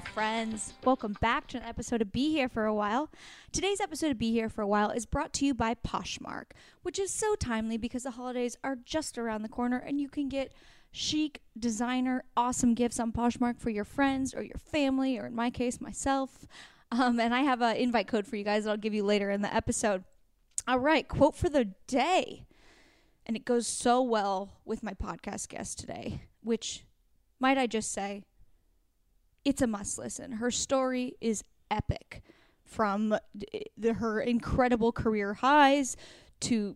[0.00, 0.74] Friends.
[0.84, 3.10] Welcome back to an episode of Be Here for a While.
[3.50, 6.98] Today's episode of Be Here for a While is brought to you by Poshmark, which
[6.98, 10.52] is so timely because the holidays are just around the corner and you can get
[10.90, 15.48] chic, designer, awesome gifts on Poshmark for your friends or your family, or in my
[15.48, 16.46] case, myself.
[16.92, 19.30] Um, and I have an invite code for you guys that I'll give you later
[19.30, 20.04] in the episode.
[20.68, 22.44] All right, quote for the day.
[23.24, 26.84] And it goes so well with my podcast guest today, which,
[27.40, 28.22] might I just say,
[29.46, 30.32] it's a must listen.
[30.32, 32.22] Her story is epic
[32.64, 33.16] from
[33.78, 35.96] the, her incredible career highs
[36.40, 36.74] to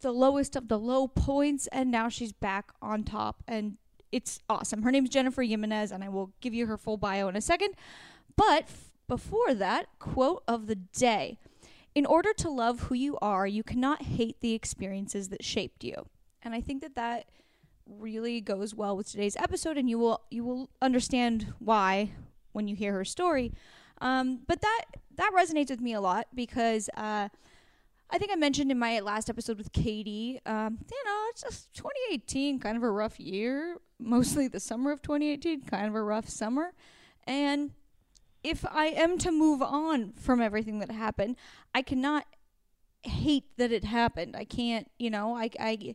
[0.00, 3.78] the lowest of the low points, and now she's back on top, and
[4.12, 4.82] it's awesome.
[4.82, 7.70] Her name's Jennifer Gimenez, and I will give you her full bio in a second.
[8.36, 11.38] But f- before that, quote of the day
[11.94, 15.94] In order to love who you are, you cannot hate the experiences that shaped you.
[16.42, 17.30] And I think that that
[17.88, 22.12] really goes well with today's episode, and you will you will understand why
[22.52, 23.52] when you hear her story.
[24.00, 24.84] Um, but that
[25.16, 27.28] that resonates with me a lot because uh,
[28.10, 31.72] I think I mentioned in my last episode with Katie, um, you know, it's just
[31.74, 33.76] 2018, kind of a rough year.
[33.98, 36.72] Mostly the summer of 2018, kind of a rough summer,
[37.26, 37.70] and
[38.42, 41.36] if I am to move on from everything that happened,
[41.74, 42.26] I cannot
[43.02, 44.36] hate that it happened.
[44.36, 45.94] I can't, you know, I, I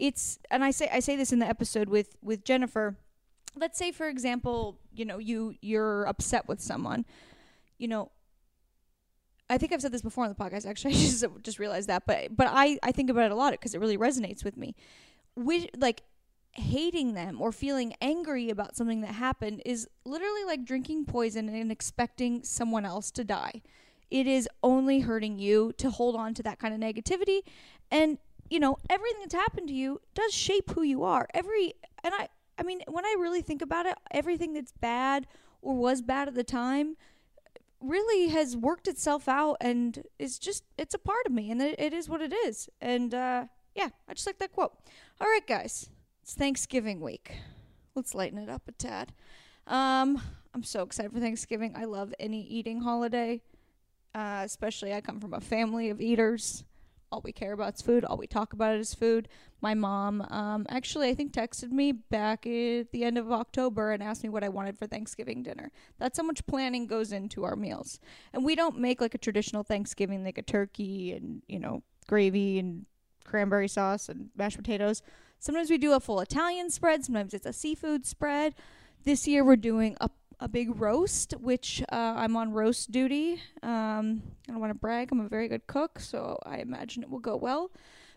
[0.00, 2.96] it's and I say I say this in the episode with with Jennifer.
[3.54, 7.04] Let's say for example, you know, you you're upset with someone.
[7.78, 8.10] You know,
[9.48, 10.94] I think I've said this before on the podcast actually.
[10.94, 13.74] I just just realized that, but but I I think about it a lot because
[13.74, 14.74] it really resonates with me.
[15.36, 16.02] Which like
[16.54, 21.70] hating them or feeling angry about something that happened is literally like drinking poison and
[21.70, 23.62] expecting someone else to die.
[24.10, 27.42] It is only hurting you to hold on to that kind of negativity
[27.92, 28.18] and
[28.50, 31.28] you know, everything that's happened to you does shape who you are.
[31.32, 31.74] Every
[32.04, 32.28] and I
[32.58, 35.26] I mean, when I really think about it, everything that's bad
[35.62, 36.96] or was bad at the time
[37.80, 41.76] really has worked itself out and is just it's a part of me and it,
[41.78, 42.68] it is what it is.
[42.80, 43.44] And uh
[43.74, 44.72] yeah, I just like that quote.
[45.20, 45.88] All right, guys.
[46.22, 47.32] It's Thanksgiving week.
[47.94, 49.14] Let's lighten it up a tad.
[49.66, 50.20] Um
[50.52, 51.74] I'm so excited for Thanksgiving.
[51.76, 53.42] I love any eating holiday.
[54.12, 56.64] Uh, especially I come from a family of eaters
[57.12, 58.04] all we care about is food.
[58.04, 59.28] All we talk about is food.
[59.60, 64.02] My mom, um, actually, I think texted me back at the end of October and
[64.02, 65.72] asked me what I wanted for Thanksgiving dinner.
[65.98, 67.98] That's how much planning goes into our meals.
[68.32, 72.58] And we don't make like a traditional Thanksgiving, like a turkey and, you know, gravy
[72.58, 72.86] and
[73.24, 75.02] cranberry sauce and mashed potatoes.
[75.38, 78.54] Sometimes we do a full Italian spread, sometimes it's a seafood spread.
[79.04, 80.10] This year we're doing a
[80.40, 83.42] a big roast, which uh, I'm on roast duty.
[83.62, 87.10] Um, I don't want to brag, I'm a very good cook, so I imagine it
[87.10, 87.70] will go well.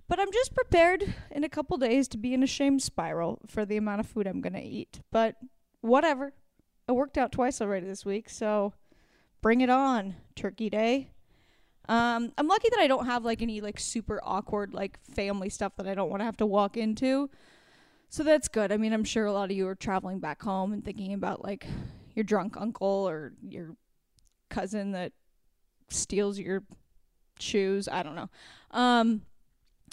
[0.07, 3.65] But I'm just prepared in a couple days to be in a shame spiral for
[3.65, 5.01] the amount of food I'm going to eat.
[5.11, 5.35] But
[5.81, 6.33] whatever.
[6.87, 8.73] I worked out twice already this week, so
[9.41, 11.11] bring it on, Turkey Day.
[11.87, 15.75] Um, I'm lucky that I don't have like any like super awkward like family stuff
[15.77, 17.29] that I don't want to have to walk into.
[18.09, 18.71] So that's good.
[18.71, 21.43] I mean, I'm sure a lot of you are traveling back home and thinking about
[21.43, 21.65] like
[22.15, 23.75] your drunk uncle or your
[24.49, 25.13] cousin that
[25.89, 26.63] steals your
[27.39, 27.87] shoes.
[27.87, 28.29] I don't know.
[28.71, 29.21] Um,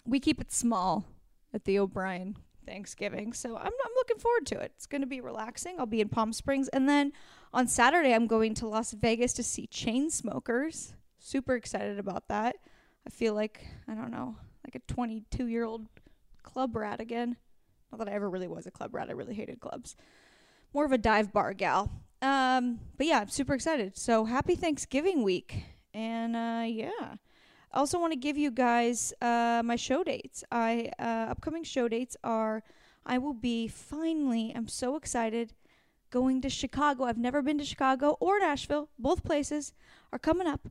[0.06, 1.04] we keep it small
[1.52, 2.36] at the O'Brien
[2.66, 4.72] Thanksgiving, so I'm I'm looking forward to it.
[4.76, 5.76] It's going to be relaxing.
[5.78, 7.12] I'll be in Palm Springs, and then
[7.52, 10.92] on Saturday I'm going to Las Vegas to see Chainsmokers.
[11.18, 12.56] Super excited about that.
[13.06, 15.86] I feel like I don't know, like a 22 year old
[16.42, 17.36] club rat again.
[17.90, 19.08] Not that I ever really was a club rat.
[19.08, 19.96] I really hated clubs.
[20.72, 21.90] More of a dive bar gal.
[22.22, 23.96] Um, but yeah, I'm super excited.
[23.96, 25.64] So happy Thanksgiving week.
[25.94, 27.16] And uh, yeah.
[27.72, 30.42] I also want to give you guys uh, my show dates.
[30.50, 32.62] I uh, upcoming show dates are
[33.06, 35.54] I will be finally, I'm so excited,
[36.10, 37.04] going to Chicago.
[37.04, 38.88] I've never been to Chicago or Nashville.
[38.98, 39.72] Both places
[40.12, 40.68] are coming up.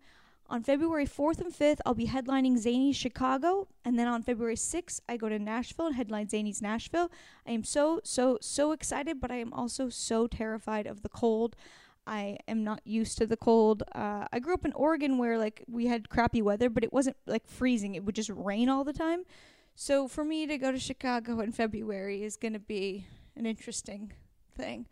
[0.51, 3.67] On February 4th and 5th, I'll be headlining Zanies Chicago.
[3.85, 7.11] And then on February 6th, I go to Nashville and headline Zanies Nashville.
[7.47, 11.55] I am so, so, so excited, but I am also so terrified of the cold.
[12.07, 13.83] I am not used to the cold.
[13.93, 17.17] Uh, I grew up in Oregon where, like, we had crappy weather, but it wasn't,
[17.27, 17.93] like, freezing.
[17.93, 19.25] It would just rain all the time.
[19.75, 23.05] So for me to go to Chicago in February is going to be
[23.35, 24.13] an interesting
[24.57, 24.87] thing.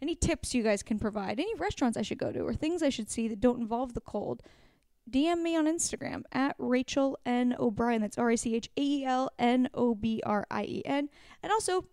[0.00, 1.38] Any tips you guys can provide?
[1.38, 4.00] Any restaurants I should go to or things I should see that don't involve the
[4.00, 4.42] cold?
[5.10, 7.54] DM me on Instagram at Rachael N.
[7.58, 8.00] O'Brien.
[8.00, 11.08] That's R A C H A E L N O B R I E N.
[11.42, 11.86] And also,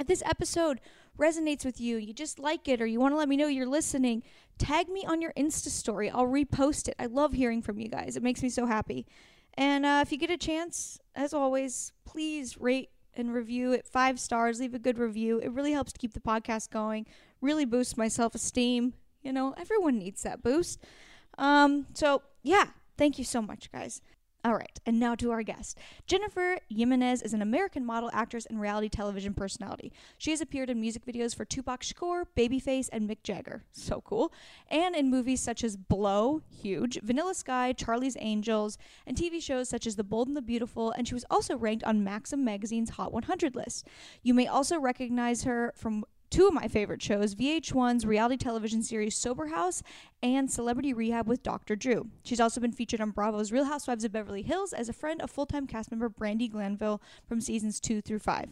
[0.00, 0.80] if this episode
[1.18, 3.66] resonates with you, you just like it, or you want to let me know you're
[3.66, 4.22] listening,
[4.58, 6.10] tag me on your Insta story.
[6.10, 6.94] I'll repost it.
[6.98, 9.06] I love hearing from you guys, it makes me so happy.
[9.54, 14.20] And uh, if you get a chance, as always, please rate and review it five
[14.20, 14.60] stars.
[14.60, 15.40] Leave a good review.
[15.40, 17.06] It really helps to keep the podcast going,
[17.40, 20.80] really boosts my self esteem You know, everyone needs that boost.
[21.38, 22.66] Um, so yeah,
[22.98, 24.02] thank you so much, guys.
[24.44, 25.78] All right, and now to our guest.
[26.06, 29.92] Jennifer Gimenez is an American model, actress, and reality television personality.
[30.16, 33.64] She has appeared in music videos for Tupac Shakur, Babyface, and Mick Jagger.
[33.72, 34.32] So cool.
[34.70, 39.88] And in movies such as Blow, huge, Vanilla Sky, Charlie's Angels, and TV shows such
[39.88, 43.12] as The Bold and the Beautiful, and she was also ranked on Maxim magazine's Hot
[43.12, 43.88] 100 list.
[44.22, 49.16] You may also recognize her from two of my favorite shows VH1's reality television series
[49.16, 49.82] Sober House
[50.22, 51.76] and Celebrity Rehab with Dr.
[51.76, 52.08] Drew.
[52.22, 55.30] She's also been featured on Bravo's Real Housewives of Beverly Hills as a friend of
[55.30, 58.50] full time cast member Brandi Glanville from seasons two through five.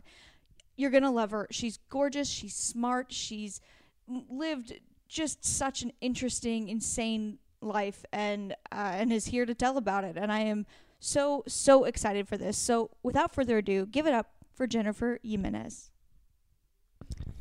[0.76, 1.46] You're going to love her.
[1.50, 3.60] She's gorgeous, she's smart, she's
[4.06, 4.74] lived
[5.08, 10.16] just such an interesting, insane life and uh, and is here to tell about it
[10.16, 10.66] and I am
[11.00, 12.56] so so excited for this.
[12.56, 15.90] So without further ado, give it up for Jennifer Gimenez.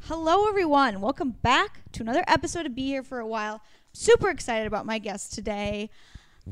[0.07, 1.01] Hello, everyone.
[1.01, 3.63] Welcome back to another episode of Be Here for a While.
[3.91, 5.89] Super excited about my guest today.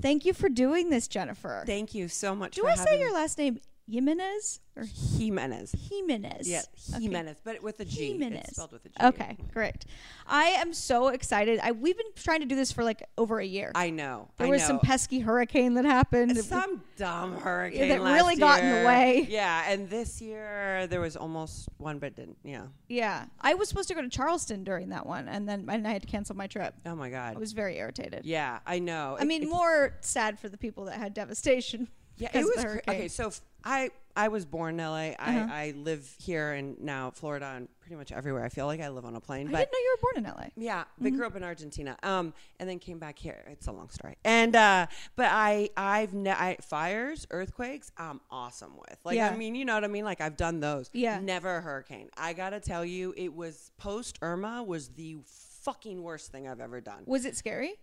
[0.02, 1.64] Thank you for doing this, Jennifer.
[1.64, 2.56] Thank you so much.
[2.56, 3.60] Do for I say having your last name
[3.90, 4.86] Jimenez or
[5.18, 5.76] Jimenez?
[5.90, 6.48] Jimenez?
[6.50, 6.62] Yeah,
[6.94, 7.04] Okay.
[7.04, 8.14] Jimenez, but with a G.
[8.14, 8.40] Jimenez.
[8.46, 8.96] It's spelled with a G.
[9.04, 9.86] Okay, great.
[10.26, 11.60] I am so excited.
[11.62, 13.72] I we've been trying to do this for like over a year.
[13.76, 14.30] I know.
[14.38, 14.68] there I was know.
[14.68, 16.38] some pesky hurricane that happened.
[16.38, 19.28] some dumb hurricane that really got in the way.
[19.30, 22.38] Yeah, and this year there was almost one, but didn't.
[22.44, 22.68] Yeah.
[22.88, 25.92] yeah, I was supposed to go to Charleston during that one, and then and I
[25.92, 26.74] had to cancel my trip.
[26.86, 27.36] Oh my god.
[27.36, 28.22] I was very irritated.
[28.26, 29.18] yeah, I know.
[29.20, 31.90] I It- mean, more sad for the people that had devastation.
[32.18, 32.96] Yeah, it was hurricane.
[32.96, 33.08] okay.
[33.08, 34.96] So f- I I was born in LA.
[34.96, 35.48] I, Uh-huh.
[35.52, 38.44] I live here and now Florida and pretty much everywhere.
[38.46, 39.48] I feel like I live on a plane.
[39.48, 40.48] I but didn't know you were born in LA.
[40.56, 41.18] Yeah, but Mm-hmm.
[41.18, 41.98] grew up in Argentina.
[42.04, 43.44] Um, and then came back here.
[43.48, 44.18] It's a long story.
[44.24, 47.92] And uh, but I I've ne- I, fires, earthquakes.
[47.98, 49.00] I'm awesome with.
[49.04, 49.30] Like Yeah.
[49.30, 50.06] I mean, you know what I mean.
[50.06, 50.92] Like I've done those.
[50.94, 51.20] Yeah.
[51.20, 52.10] Never a hurricane.
[52.16, 55.18] I gotta tell you, it was post Irma was the
[55.64, 57.04] fucking worst thing I've ever done.
[57.08, 57.74] Was it scary?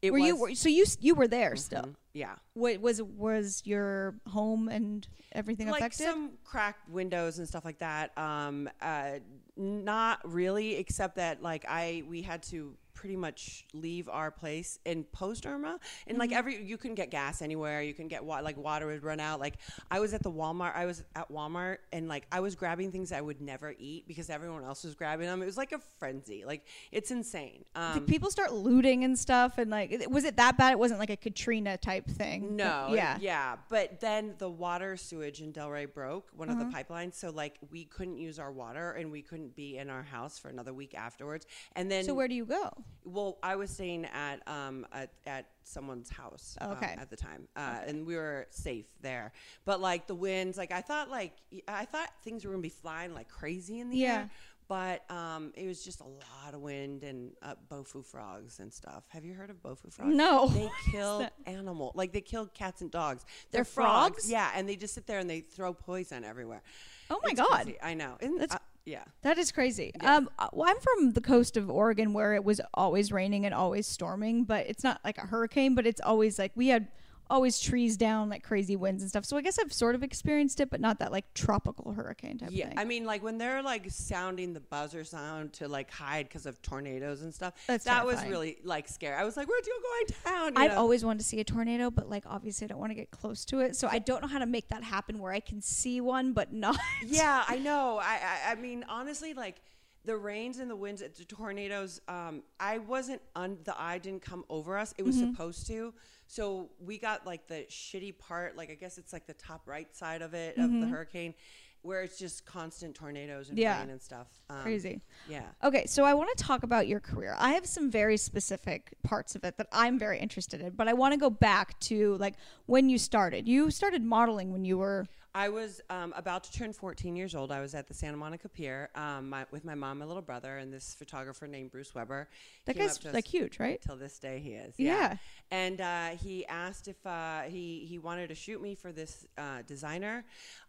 [0.00, 1.82] It were was, you were, so you you were there still?
[1.82, 1.94] Mhm.
[2.12, 2.34] Yeah.
[2.54, 6.04] What was was your home and everything like affected?
[6.04, 8.16] some cracked windows and stuff like that.
[8.16, 9.18] Um, uh,
[9.56, 15.04] not really, except that like I we had to pretty much leave our place in
[15.04, 15.78] post Irma,
[16.08, 16.38] and like Mm-hmm.
[16.38, 17.80] every you couldn't get gas anywhere.
[17.80, 19.38] You couldn't get wa- like water would run out.
[19.38, 19.54] Like
[19.90, 20.74] I was at the Walmart.
[20.74, 24.28] I was at Walmart and like I was grabbing things I would never eat because
[24.30, 25.40] everyone else was grabbing them.
[25.42, 26.44] It was like a frenzy.
[26.44, 27.64] Like it's insane.
[27.76, 29.58] Um, Did people start looting and stuff?
[29.58, 30.72] And like, was it that bad?
[30.72, 32.56] It wasn't like a Katrina type thing.
[32.56, 33.16] No, Yeah.
[33.20, 33.56] yeah.
[33.68, 36.60] But then the water sewage in Delray broke one Uh-huh.
[36.62, 39.88] of the pipelines, so like we couldn't use our water and we couldn't be in
[39.88, 41.46] our house for another week afterwards.
[41.76, 42.72] And then, So where do you go?
[43.04, 46.94] Well, I was staying at um at, at someone's house um, Okay.
[46.98, 49.32] at the time, uh, and we were safe there.
[49.64, 51.32] But like the winds, like I thought, like
[51.66, 54.14] I thought things were gonna be flying like crazy in the Yeah.
[54.14, 54.30] air.
[54.68, 59.02] But um, it was just a lot of wind and uh, bufo frogs and stuff.
[59.08, 60.14] Have you heard of bufo frogs?
[60.14, 60.46] No.
[60.54, 63.24] They kill animal, like they kill cats and dogs.
[63.50, 64.30] They're frogs?
[64.30, 66.60] yeah, and they just sit there and they throw poison everywhere.
[67.08, 67.62] Oh my It's god.
[67.64, 67.78] crazy.
[67.82, 68.18] I know.
[68.20, 69.04] Isn't- That's- uh, yeah.
[69.22, 69.92] That is crazy.
[70.02, 70.16] Yeah.
[70.16, 73.54] Um, uh, well, I'm from the coast of Oregon where it was always raining and
[73.54, 76.88] always storming, but it's not like a hurricane, but it's always like we had
[77.30, 79.24] always trees down, like crazy winds and stuff.
[79.24, 82.48] So I guess I've sort of experienced it, but not that like tropical hurricane type
[82.52, 82.78] Yeah, thing.
[82.78, 86.60] I mean, like when they're like sounding the buzzer sound to like hide because of
[86.62, 87.54] tornadoes and stuff.
[87.66, 89.14] That's that was really like scary.
[89.14, 90.78] I was like, "Where'd you going down?" I've know?
[90.78, 93.44] always wanted to see a tornado, but like obviously I don't want to get close
[93.46, 93.76] to it.
[93.76, 96.52] So I don't know how to make that happen where I can see one but
[96.52, 96.78] not.
[97.04, 97.98] yeah, I know.
[98.02, 98.18] I,
[98.48, 99.56] I I mean, honestly, like
[100.04, 102.00] the rains and the winds, the tornadoes.
[102.08, 104.94] Um, I wasn't un- the eye didn't come over us.
[104.96, 105.32] It was Mm-hmm.
[105.32, 105.92] supposed to.
[106.28, 108.56] So we got like the shitty part.
[108.56, 111.34] Like I guess it's like the top right side of it of the hurricane,
[111.82, 113.62] where it's just constant tornadoes and Mm-hmm.
[113.62, 113.80] Yeah.
[113.80, 114.26] rain and stuff.
[114.50, 115.00] Um, Crazy.
[115.28, 115.42] Yeah.
[115.64, 117.34] Okay, so I want to talk about your career.
[117.38, 120.92] I have some very specific parts of it that I'm very interested in, but I
[120.92, 122.34] want to go back to like
[122.66, 123.48] when you started.
[123.48, 127.52] You started modeling when you were I was um, about to turn 14 years old.
[127.52, 130.56] I was at the Santa Monica Pier um, my, with my mom, my little brother,
[130.56, 132.28] and this photographer named Bruce Weber.
[132.64, 133.80] that guy's us- like huge, right?
[133.80, 134.74] Till this day, he is.
[134.78, 135.16] Yeah.
[135.50, 139.62] And uh, he asked if uh, he he wanted to shoot me for this uh,
[139.66, 140.24] designer.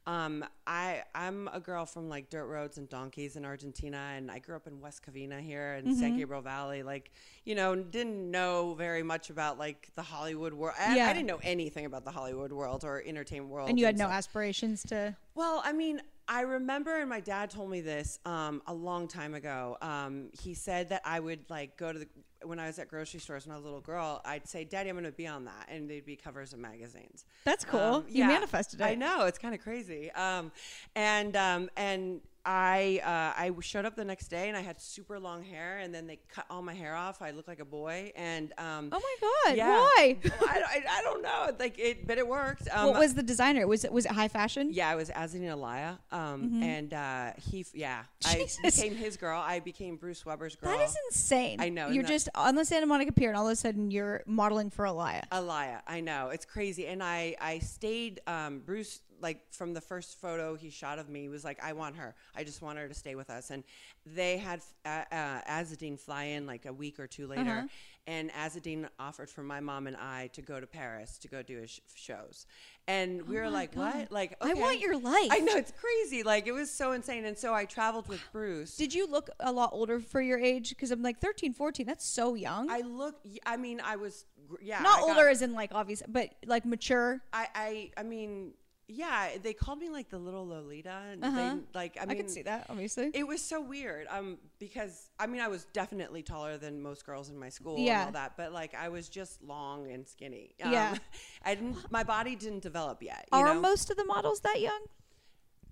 [0.07, 4.39] Um, I I'm a girl from like dirt roads and donkeys in Argentina, and I
[4.39, 5.99] grew up in West Covina here in Mm-hmm.
[5.99, 6.81] San Gabriel Valley.
[6.83, 7.11] Like,
[7.43, 10.75] you know, didn't know very much about like the Hollywood world.
[10.79, 11.09] I, Yeah.
[11.09, 13.69] I didn't know anything about the Hollywood world or entertainment world.
[13.69, 14.13] And you had no stuff.
[14.17, 18.73] aspirations to Well, I mean, I remember, and my dad told me this um, a
[18.73, 19.77] long time ago.
[19.81, 22.07] Um, he said that I would like go to the
[22.43, 24.21] when I was at grocery stores when I was a little girl.
[24.25, 27.23] I'd say, "Daddy, I'm going to be on that," and they'd be covers of magazines.
[27.45, 27.79] That's cool.
[27.79, 28.83] Um, you yeah, manifested it.
[28.83, 30.11] I know it's kind of crazy.
[30.11, 30.51] Um,
[30.97, 32.19] and um, and
[32.51, 35.93] I uh, I showed up the next day and I had super long hair, and
[35.93, 37.21] then they cut all my hair off.
[37.21, 39.15] I looked like a boy, and um, Oh my
[39.45, 39.55] god!
[39.55, 39.77] yeah.
[39.77, 40.17] Why?
[40.25, 42.67] I, I, I don't know, like it, but it worked.
[42.73, 43.67] Um, what was the designer?
[43.67, 44.69] Was it was it high fashion?
[44.73, 48.65] yeah, I was Azzedine Alaia, um, and uh, he, yeah, I Mm-hmm.
[48.65, 49.39] Became his girl.
[49.45, 50.71] I became Bruce Weber's girl.
[50.75, 51.59] That is insane.
[51.61, 54.23] I know, You're just on the Santa Monica Pier, and all of a sudden you're
[54.25, 55.27] modeling for Alaia.
[55.31, 58.21] Alaia, I know it's crazy, and I I stayed.
[58.25, 61.95] Um, Bruce, like from the first photo he shot of me, was like, I want
[61.97, 62.15] her.
[62.35, 63.49] I just want her to stay with us.
[63.51, 63.63] And
[64.05, 67.67] they had uh, uh, Azzedine fly in like a week or two later, Uh-huh.
[68.07, 71.57] and Azzedine offered for my mom and I to go to Paris to go do
[71.59, 72.45] his sh- shows,
[72.87, 73.93] and we were Oh like, God.
[73.95, 74.11] what?
[74.11, 75.27] Like, I want your life.
[75.31, 76.23] I know it's crazy.
[76.23, 78.75] Like it was so insane, and so I traveled with Bruce.
[78.77, 80.69] Did you look a lot older for your age?
[80.69, 81.85] Because I'm like 13, 14.
[81.85, 82.69] That's so young.
[82.71, 83.15] I look.
[83.45, 84.25] I mean, I was.
[84.63, 87.21] Yeah, Not I got- older as in like obvious, but like mature.
[87.31, 88.53] I, I, I mean,
[88.91, 91.01] yeah, they called me like the little Lolita.
[91.11, 91.55] And Uh-huh.
[91.55, 93.11] they, like, I mean, I, can see that, obviously.
[93.13, 94.07] it was so weird.
[94.09, 97.99] Um, because I mean, I was definitely taller than most girls in my school Yeah.
[97.99, 100.55] and all that, but like, I was just long and skinny.
[100.63, 100.95] Um, Yeah.
[101.45, 101.91] I didn't.
[101.91, 103.27] My body didn't develop yet.
[103.31, 103.61] You Are know?
[103.61, 104.81] most of the models that young?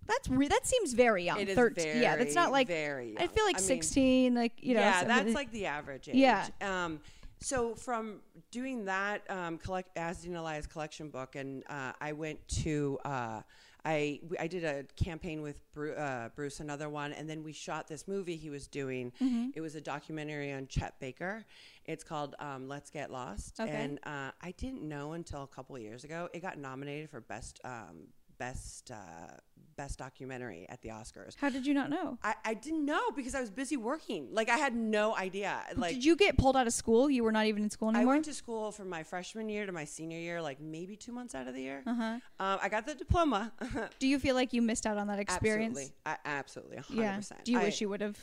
[0.05, 1.39] That's re- that seems very young.
[1.41, 2.01] It is 13.
[2.01, 3.17] yeah, that's not like very Young.
[3.21, 4.35] I feel like I mean, 16.
[4.35, 4.79] like you know.
[4.79, 6.15] yeah, so- that's like the average age.
[6.15, 6.47] Yeah.
[6.61, 7.01] Um,
[7.39, 12.99] so from doing that, um, collect Azzedine Alaia's collection book, and uh, I went to.
[13.05, 13.41] Uh,
[13.85, 17.87] I, I did a campaign with Bruce, uh, Bruce, another one, and then we shot
[17.87, 19.13] this movie he was doing.
[19.21, 19.51] Mm-hmm.
[19.55, 21.45] It was a documentary on Chet Baker.
[21.85, 23.71] It's called um, "Let's Get Lost," Okay.
[23.71, 27.61] and uh, I didn't know until a couple years ago it got nominated for best
[27.63, 29.37] um, best uh,
[29.75, 31.35] best documentary at the Oscars.
[31.37, 32.17] How did you not know?
[32.23, 34.29] I, I didn't know because I was busy working.
[34.31, 35.61] Like I had no idea.
[35.75, 37.09] Like did you get pulled out of school?
[37.09, 38.13] You were not even in school anymore.
[38.13, 41.11] I went to school from my freshman year to my senior year, like maybe two
[41.11, 41.83] months out of the year.
[41.85, 42.03] uh-huh.
[42.39, 43.53] Um, I got the diploma.
[43.99, 45.77] Do you feel like you missed out on that experience?
[45.77, 47.31] absolutely, I, absolutely, 100%.
[47.31, 47.37] Yeah.
[47.43, 48.17] Do you I, wish you would have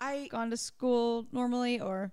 [0.00, 2.12] I gone to school normally, or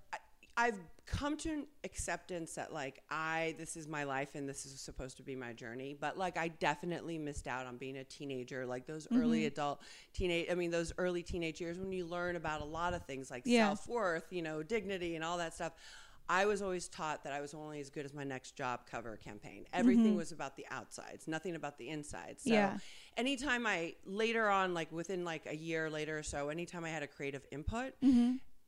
[0.56, 4.80] I've come to an acceptance that like I this is my life and this is
[4.80, 5.96] supposed to be my journey.
[6.00, 9.48] But like I definitely missed out on being a teenager, like those early Mm-hmm.
[9.48, 9.82] adult
[10.14, 10.48] teenage.
[10.52, 13.44] I mean those early teenage years when you learn about a lot of things like
[13.46, 13.68] Yeah.
[13.70, 15.74] self worth, you know, dignity, and all that stuff.
[16.30, 19.16] I was always taught that I was only as good as my next job cover
[19.16, 19.66] campaign.
[19.72, 22.44] Everything was about the outsides, nothing about the insides.
[22.44, 22.54] So Mm-hmm.
[22.54, 22.78] Yeah.
[23.16, 27.02] anytime I later on, like within like a year later or so, anytime I had
[27.02, 27.94] a creative input,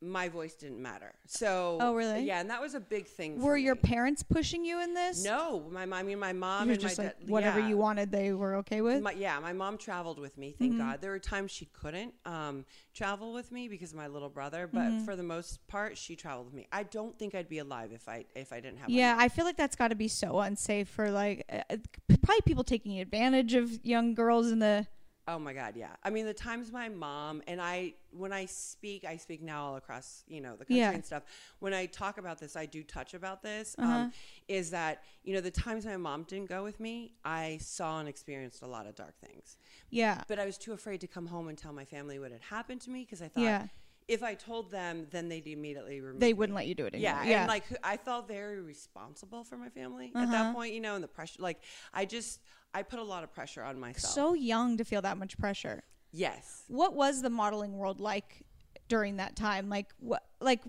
[0.02, 1.14] my voice didn't matter.
[1.28, 2.24] So Oh, really?
[2.24, 3.42] Yeah, and that was a big thing.
[3.42, 3.82] were your me.
[3.82, 5.24] parents pushing you in this?
[5.26, 6.00] No, my mom.
[6.00, 7.30] I mean, my mom You're and just my like dad.
[7.30, 7.68] whatever yeah.
[7.68, 9.02] you wanted, they were okay with.
[9.02, 10.56] My, yeah, my mom traveled with me.
[10.58, 10.82] Thank Mm-hmm.
[10.90, 11.02] God.
[11.02, 14.80] There were times she couldn't um, travel with me because of my little brother, but
[14.80, 15.06] Mm-hmm.
[15.06, 16.68] for the most part, she traveled with me.
[16.72, 18.90] I don't think I'd be alive if I if I didn't have.
[18.90, 19.16] yeah.
[19.20, 21.76] I feel like that's got to be so unsafe for like uh, uh,
[22.24, 24.88] probably people taking advantage of young girls in the.
[25.32, 25.90] Oh my God, yeah.
[26.04, 29.76] I mean, the times my mom and I, when I speak, I speak now all
[29.76, 30.92] across, you know, the country Yeah.
[30.92, 31.24] and stuff.
[31.60, 33.76] When I talk about this, I do touch about this.
[33.78, 33.92] Uh-huh.
[34.06, 34.14] Um,
[34.48, 38.10] is that you know the times my mom didn't go with me, I saw and
[38.10, 39.58] experienced a lot of dark things.
[39.92, 40.24] Yeah.
[40.28, 42.82] But I was too afraid to come home and tell my family what had happened
[42.82, 43.68] to me because I thought Yeah.
[44.08, 47.22] if I told them, then they'd immediately remove They wouldn't let you do it anymore.
[47.24, 47.40] Yeah, Yeah.
[47.42, 50.32] and like I felt very responsible for my family at Uh-huh.
[50.32, 51.40] that point, you know, and the pressure.
[51.40, 51.60] Like
[51.94, 52.40] I just,
[52.74, 54.14] I put a lot of pressure on myself.
[54.14, 55.84] so young to feel that much pressure.
[56.12, 58.44] yes, What was the modeling world like
[58.88, 59.70] during that time?
[59.70, 60.24] Like what?
[60.40, 60.62] Like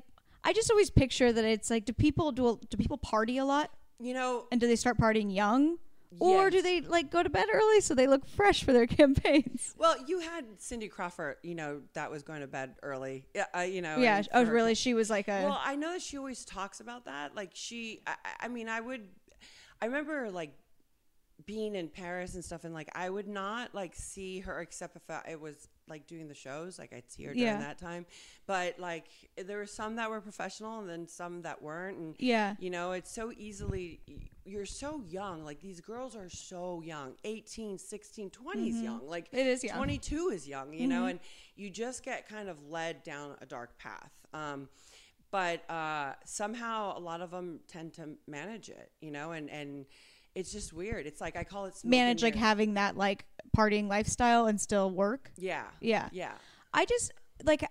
[0.43, 3.71] I just always picture that it's like do people do do people party a lot
[4.03, 5.77] you know, and do they start partying young?
[6.19, 9.75] Or do they like go to bed early so they look fresh for their campaigns?
[9.79, 13.27] Well, you had Cindy Crawford, you know, that was going to bed early.
[13.35, 13.99] Yeah, uh, you know.
[13.99, 14.23] yeah.
[14.33, 14.75] Oh, for- really?
[14.75, 15.45] She was like a.
[15.45, 17.37] Well, I know that she always talks about that.
[17.37, 19.07] Like she, I- I mean, I would,
[19.81, 20.51] I remember like
[21.47, 25.03] being in Paris and stuff, and like I would not like see her except if
[25.09, 26.79] I, it was like doing the shows.
[26.79, 27.59] Like I'd see her during Yeah.
[27.59, 28.07] that time,
[28.47, 29.07] but like
[29.37, 32.55] there were some that were professional and then some that weren't, and yeah.
[32.61, 34.01] you know, it's so easily,
[34.45, 35.45] you're so young.
[35.45, 39.09] Like these girls are so young 18, 16, 20 is young.
[39.09, 39.39] Like Mm-hmm.
[39.39, 39.73] It is young.
[39.75, 39.83] Mm-hmm.
[39.85, 41.19] 22 is young, you know, and
[41.57, 44.11] you just get kind of led down a dark path.
[44.33, 44.69] Um,
[45.33, 49.87] but uh, somehow a lot of them tend to manage it, you know, and, and
[50.35, 51.07] it's just weird.
[51.07, 52.47] It's like I call it Manage like mirrors.
[52.47, 53.25] having that like
[53.57, 55.33] partying lifestyle and still work.
[55.37, 56.09] yeah, Yeah.
[56.13, 56.33] yeah.
[56.73, 57.13] I just
[57.45, 57.65] like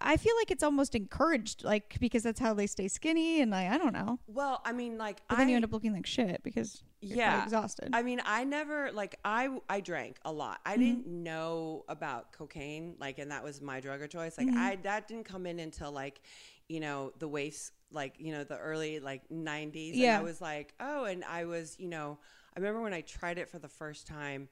[0.00, 3.70] I feel like it's almost encouraged, like because that's how they stay skinny, and like
[3.70, 4.18] I don't know.
[4.26, 7.18] Well, I mean, like, But I, then you end up looking like shit because you're
[7.18, 7.44] Yeah.
[7.44, 7.90] exhausted.
[7.92, 10.60] I mean, I never like I I drank a lot.
[10.66, 11.22] I didn't mm-hmm.
[11.24, 14.38] know about cocaine, like, and that was my drug of choice.
[14.38, 14.58] Like, mm-hmm.
[14.58, 16.20] I that didn't come in until like,
[16.68, 19.92] you know, the waifs, like, you know, the early like '90s.
[19.94, 20.16] Yeah.
[20.16, 22.18] And I was like, oh, and I was, you know,
[22.56, 24.48] I remember when I tried it for the first time,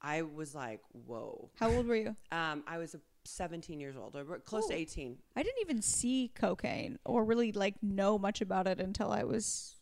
[0.00, 1.50] I was like, whoa.
[1.58, 2.16] How old were you?
[2.32, 5.16] Um, I was 17 years old or close to 18.
[5.36, 9.73] I didn't even see cocaine or really like know much about it until I was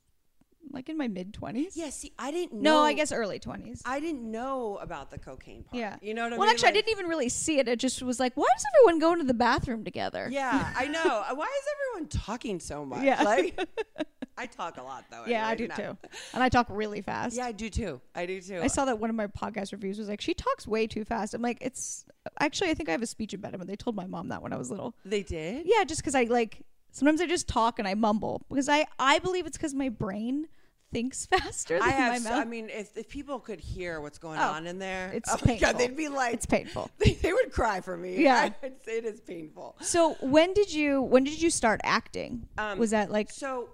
[0.70, 1.76] like in my mid twenties.
[1.76, 2.80] Yeah, see, I didn't know.
[2.80, 2.82] No.
[2.82, 3.82] I guess early twenties.
[3.84, 5.78] I didn't know about the cocaine part.
[5.78, 5.96] Yeah.
[6.00, 6.40] You know what I well, mean?
[6.40, 7.68] Well, actually, Like- I didn't even really see it.
[7.68, 10.28] It just was like, why does everyone go into the bathroom together?
[10.30, 11.00] Yeah, I know.
[11.02, 11.64] Uh, why is
[11.96, 13.02] everyone talking so much?
[13.02, 13.22] Yeah.
[13.22, 13.58] Like,
[14.38, 15.24] I talk a lot though.
[15.26, 15.74] Yeah, I do no.
[15.74, 15.96] too.
[16.32, 17.36] And I talk really fast.
[17.36, 18.00] Yeah, I do too.
[18.14, 18.60] I do too.
[18.62, 21.34] I saw that one of my podcast reviews was like, she talks way too fast.
[21.34, 22.06] I'm like, it's
[22.40, 23.68] actually, I think I have a speech impediment.
[23.68, 24.94] They told my mom that when I was little.
[25.04, 25.66] they did.
[25.66, 29.18] Yeah, just because I like, sometimes I just talk and I mumble because I, I
[29.18, 30.46] believe it's because my brain
[30.92, 32.12] thinks faster than I have.
[32.12, 32.40] my So, mouth.
[32.40, 35.38] I mean, if, if people could hear what's going Oh, on in there, it's oh
[35.38, 35.68] painful.
[35.72, 36.90] god, they'd be like, it's painful.
[36.98, 38.22] they, they would cry for me.
[38.22, 38.50] Yeah.
[38.62, 39.76] I'd say it is painful.
[39.80, 42.46] So when did you, when did you start acting?
[42.58, 43.70] Um, was that like, So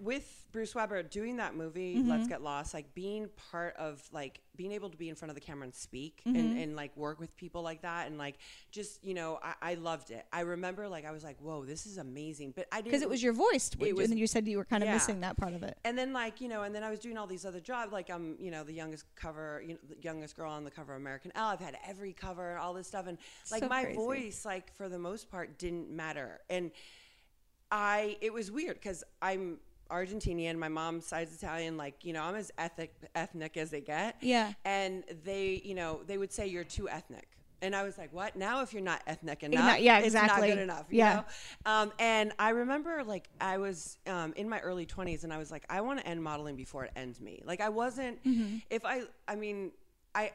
[0.00, 2.10] with Bruce Weber doing that movie, Mm-hmm.
[2.10, 5.34] Let's Get Lost, like being part of like being able to be in front of
[5.34, 6.36] the camera and speak Mm-hmm.
[6.38, 8.36] and, and like work with people like that and like
[8.70, 10.26] just you know I, I loved it.
[10.32, 12.52] I remember like I was like, whoa, this is amazing.
[12.54, 14.58] But I didn't because it was your voice, It was- and then you said you
[14.58, 14.94] were kind of yeah.
[14.94, 15.78] missing that part of it.
[15.84, 18.10] and then like you know and then i was doing all these other jobs like
[18.10, 21.00] i'm you know the youngest cover you know the youngest girl on the cover of
[21.00, 23.16] american Elle i've had every cover and all this stuff and
[23.50, 23.96] like So my crazy.
[23.96, 26.70] voice like for the most part didn't matter and
[27.70, 29.58] i it was weird because i'm
[29.92, 34.16] argentinian my mom's side's italian like you know i'm as ethnic ethnic as they get
[34.20, 34.52] Yeah.
[34.64, 37.28] and they you know they would say you're too ethnic
[37.64, 38.62] and I was like, "What now?
[38.62, 40.48] If you're not ethnic not- enough, yeah, it's not exactly.
[40.48, 41.14] good enough." You Yeah.
[41.14, 41.24] know?
[41.72, 45.52] Um, and I remember like I was um, in my early 20s and I was
[45.52, 47.40] like, I want to end modeling before it ends me.
[47.44, 48.56] Like I wasn't, Mm-hmm.
[48.68, 49.70] if I, I mean,
[50.12, 50.32] I,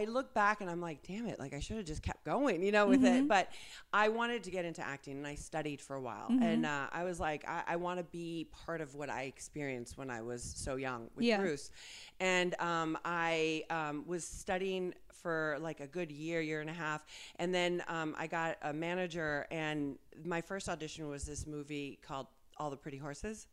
[0.00, 2.62] I look back and I'm like, damn it, like I should have just kept going,
[2.62, 3.24] you know, with Mm-hmm.
[3.24, 3.28] it.
[3.28, 3.48] But
[3.92, 6.28] I wanted to get into acting and I studied for a while.
[6.30, 6.42] Mm-hmm.
[6.42, 9.96] And uh, I was like, I, I want to be part of what I experienced
[9.96, 11.38] when I was so young with Yeah.
[11.38, 11.70] Bruce.
[12.18, 17.06] And um, I um, was studying for like a good year, year and a half.
[17.36, 22.26] And then um, I got a manager, and my first audition was this movie called
[22.58, 23.46] All the Pretty Horses.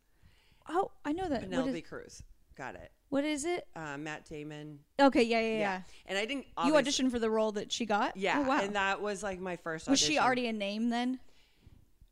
[0.67, 1.41] Oh, I know that.
[1.41, 2.23] Penelope is, Cruz.
[2.57, 2.91] Got it.
[3.11, 3.67] What is it?
[3.75, 4.79] Uh, Matt Damon.
[4.97, 5.81] Okay, yeah, yeah, yeah.
[6.05, 6.45] And I didn't.
[6.65, 8.15] You auditioned for the role that she got.
[8.15, 8.39] Yeah.
[8.39, 8.61] Oh, wow.
[8.61, 11.19] And that was like my first was she already a name then?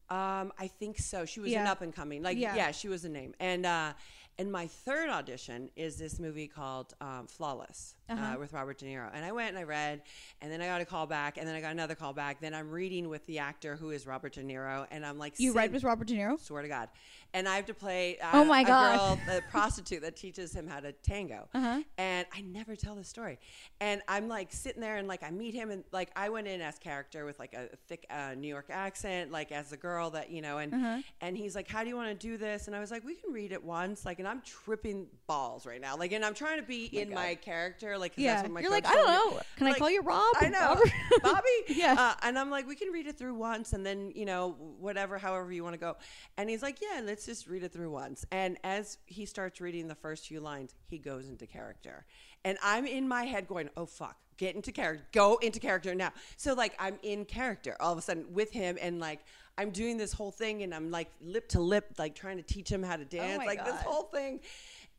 [0.10, 1.24] Um, I think so.
[1.24, 2.22] She was an up and coming.
[2.22, 2.54] Like, Yeah.
[2.54, 2.72] yeah.
[2.72, 3.34] she was a name.
[3.40, 3.94] And uh,
[4.40, 8.36] and my third audition is this movie called um, Flawless Uh-huh.
[8.36, 9.08] uh, with Robert De Niro.
[9.14, 10.02] And I went and I read,
[10.42, 12.40] and then I got a call back, and then I got another call back.
[12.42, 15.54] Then I'm reading with the actor who is Robert De Niro, and I'm like, You
[15.54, 16.40] read with Robert De Niro?
[16.40, 16.90] Swear to God.
[17.36, 18.98] And I have to play uh, Oh my a God.
[18.98, 21.48] girl, the prostitute that teaches him how to tango.
[21.54, 21.84] Uh-huh.
[22.00, 23.38] And I never tell the story.
[23.80, 26.60] And I'm like sitting there and like I meet him and like I went in
[26.62, 30.32] as character with like a thick uh, New York accent, like as the girl that,
[30.32, 31.02] you know, and Uh-huh.
[31.22, 32.66] and he's like, How do you want to do this?
[32.66, 34.06] And I was like, We can read it once.
[34.08, 35.98] Like, and I'm tripping balls right now.
[35.98, 37.98] Like, and I'm trying to be in my character.
[37.98, 38.36] Like, Yeah.
[38.36, 39.36] that's what my You're like, I don't told me.
[39.38, 39.42] know.
[39.58, 40.36] Can I call you Rob?
[40.40, 40.82] I know,
[41.24, 41.42] Bobby.
[41.70, 41.96] Yeah.
[41.98, 45.18] Uh, and I'm like, we can read it through once, and then you know, whatever,
[45.18, 45.98] however you want to go.
[46.38, 48.26] And he's like, yeah, let's just read it through once.
[48.32, 52.06] And as he starts reading the first few lines, he goes into character,
[52.46, 54.16] and I'm in my head going, oh fuck.
[54.38, 55.06] Get into character.
[55.12, 56.14] Go into character now.
[56.38, 59.20] So like I'm in character all of a sudden with him, and like
[59.60, 62.70] I'm doing this whole thing, and I'm like lip to lip, like trying to teach
[62.70, 64.40] him how to dance, Oh like this whole thing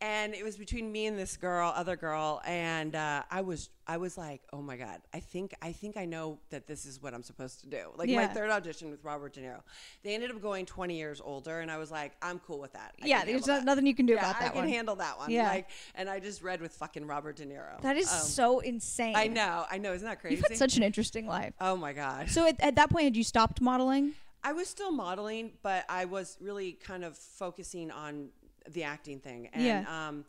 [0.03, 3.99] and it was between me and this girl other girl and uh, i was i
[3.99, 7.13] was like oh my god i think i think i know that this is what
[7.13, 9.61] i'm supposed to do like my third audition with robert de niro
[10.03, 12.95] they ended up going 20 years older and i was like i'm cool with that
[13.03, 13.65] I yeah, there's that.
[13.67, 14.69] nothing you can do yeah, about that i can one.
[14.71, 15.49] handle that one Yeah.
[15.49, 19.17] like and i just read with fucking robert de niro that is Um, so insane.
[19.17, 21.53] i know i know isn't that crazy You've had such an interesting life.
[21.61, 24.15] oh my god So at, at that point, had you stopped modeling?
[24.43, 28.31] I was still modeling, but I was really kind of focusing on
[28.69, 29.49] the acting thing.
[29.53, 30.07] And Yeah.
[30.09, 30.25] um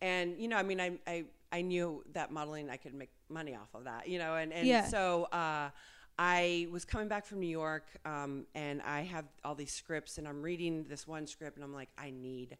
[0.00, 3.54] and you know, I mean I I, I knew that modeling I could make money
[3.54, 4.86] off of that, you know, and, and Yeah.
[4.88, 5.70] so uh
[6.18, 10.26] I was coming back from New York, um, and I have all these scripts, and
[10.26, 12.56] I'm reading this one script, and I'm like, I need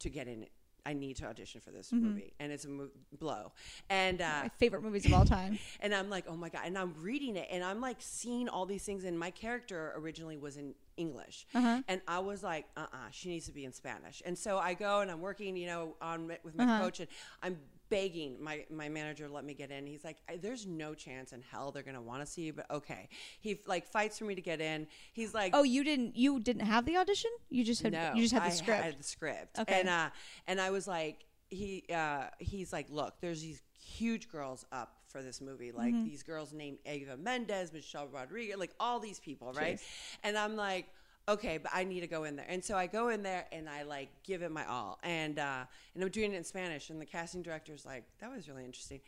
[0.00, 0.52] to get in it.
[0.86, 3.52] I need to audition for this movie, and it's a mo- blow.
[3.88, 5.58] And uh, My favorite movies of all time.
[5.80, 6.62] and I'm like, oh my god!
[6.66, 9.04] And I'm reading it, and I'm like seeing all these things.
[9.04, 11.82] And my character originally was in English, Uh-huh.
[11.88, 14.22] and I was like, uh, uh she needs to be in Spanish.
[14.24, 16.82] And so I go and I'm working, you know, on with my Uh-huh.
[16.84, 17.08] coach, and
[17.42, 17.58] I'm
[17.90, 19.86] begging my my manager to let me get in.
[19.86, 23.08] He's like, there's no chance in hell they're gonna want to see you, but okay.
[23.40, 24.86] He like fights for me to get in.
[25.12, 27.30] He's like, Oh, you didn't you didn't have the audition?
[27.50, 28.82] You just had no, you just had the I script.
[28.82, 29.58] had the script.
[29.58, 29.80] Okay.
[29.80, 30.10] And uh,
[30.46, 35.22] and I was like, he uh, he's like, look, there's these huge girls up for
[35.22, 36.08] this movie, like Mm-hmm.
[36.08, 39.76] these girls named Eva Mendes, Michelle Rodriguez, like all these people, right?
[39.76, 39.82] Jeez.
[40.24, 40.86] And I'm like.
[41.26, 43.66] Okay, but I need to go in there, and so I go in there and
[43.66, 47.00] I like give it my all, and uh, and I'm doing it in Spanish, and
[47.00, 49.00] the casting director's like, "That was really interesting."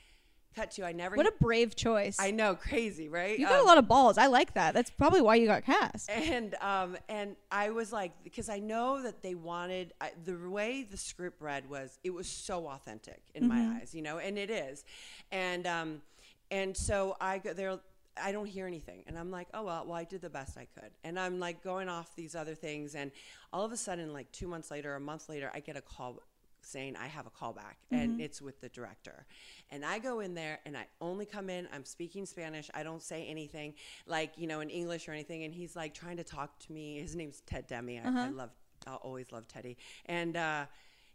[0.57, 1.15] Cut to I never.
[1.17, 2.17] What a brave choice.
[2.19, 3.39] I know, crazy, right?
[3.39, 4.19] you got Um, a lot of balls.
[4.19, 4.75] I like that.
[4.75, 6.09] That's probably why you got cast.
[6.11, 10.83] and um and I was like because I know that they wanted I, the way
[10.91, 14.51] the script read was it was so authentic in my eyes, you know, and it
[14.51, 14.85] is,
[15.31, 16.03] and um
[16.51, 17.79] and so I go there.
[18.19, 20.67] I don't hear anything, and I'm like, oh well, well I did the best I
[20.75, 23.11] could, and I'm like going off these other things, and
[23.53, 26.23] all of a sudden, like two months later, a month later, I get a call
[26.67, 29.27] saying I have a callback and it's with the director.
[29.71, 33.03] And I go in there and I only come in, I'm speaking Spanish, I don't
[33.03, 33.75] say anything
[34.07, 35.45] like, you know, in English or anything.
[35.45, 37.01] And he's like trying to talk to me.
[37.01, 38.01] His name's Ted Demme.
[38.05, 38.51] I, I love,
[38.87, 39.77] I'll always love Teddy.
[40.07, 40.67] And, uh,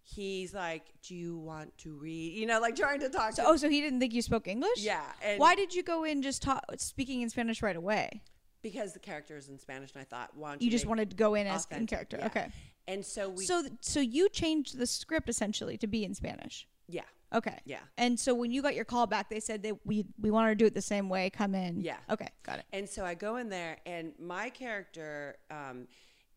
[0.04, 3.34] He's like, "Do you want to read?" You know, like trying to talk.
[3.34, 4.80] So, to oh, so he didn't think you spoke English?
[4.80, 5.04] yeah.
[5.38, 8.24] Why did you go in just ta- speaking in Spanish right away?
[8.64, 11.16] Because the character is in Spanish, and I thought, "Why don't You just wanted to
[11.16, 12.18] go in as in character.
[12.20, 12.26] yeah.
[12.26, 12.48] Okay.
[12.88, 16.68] And so we, So, th- so you changed the script essentially to be in Spanish.
[16.88, 17.60] yeah, Okay.
[17.66, 17.80] yeah.
[17.98, 20.56] And so when you got your call back, they said that we we wanted to
[20.56, 21.30] do it the same way.
[21.30, 21.80] Come in.
[21.82, 21.98] Yeah.
[22.10, 22.28] Okay.
[22.44, 22.66] Got it.
[22.74, 25.88] And so I go in there, and my character um,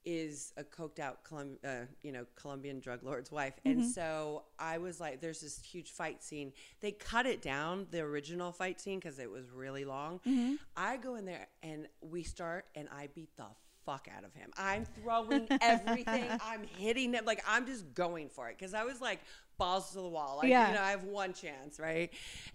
[0.04, 3.54] is a coked out, Colum- uh, you know, Colombian drug lord's wife.
[3.64, 8.00] And so I was like, "There's this huge fight scene." They cut it down, the
[8.00, 10.20] original fight scene, because it was really long.
[10.76, 13.46] I go in there, and we start, and I beat the
[13.86, 14.50] fuck out of him.
[14.56, 16.26] I'm throwing everything.
[16.42, 17.24] I'm hitting him.
[17.24, 19.20] Like I'm just going for it because I was like
[19.58, 20.38] balls to the wall.
[20.38, 20.68] Like Yeah.
[20.68, 22.10] you know, I have one chance, right?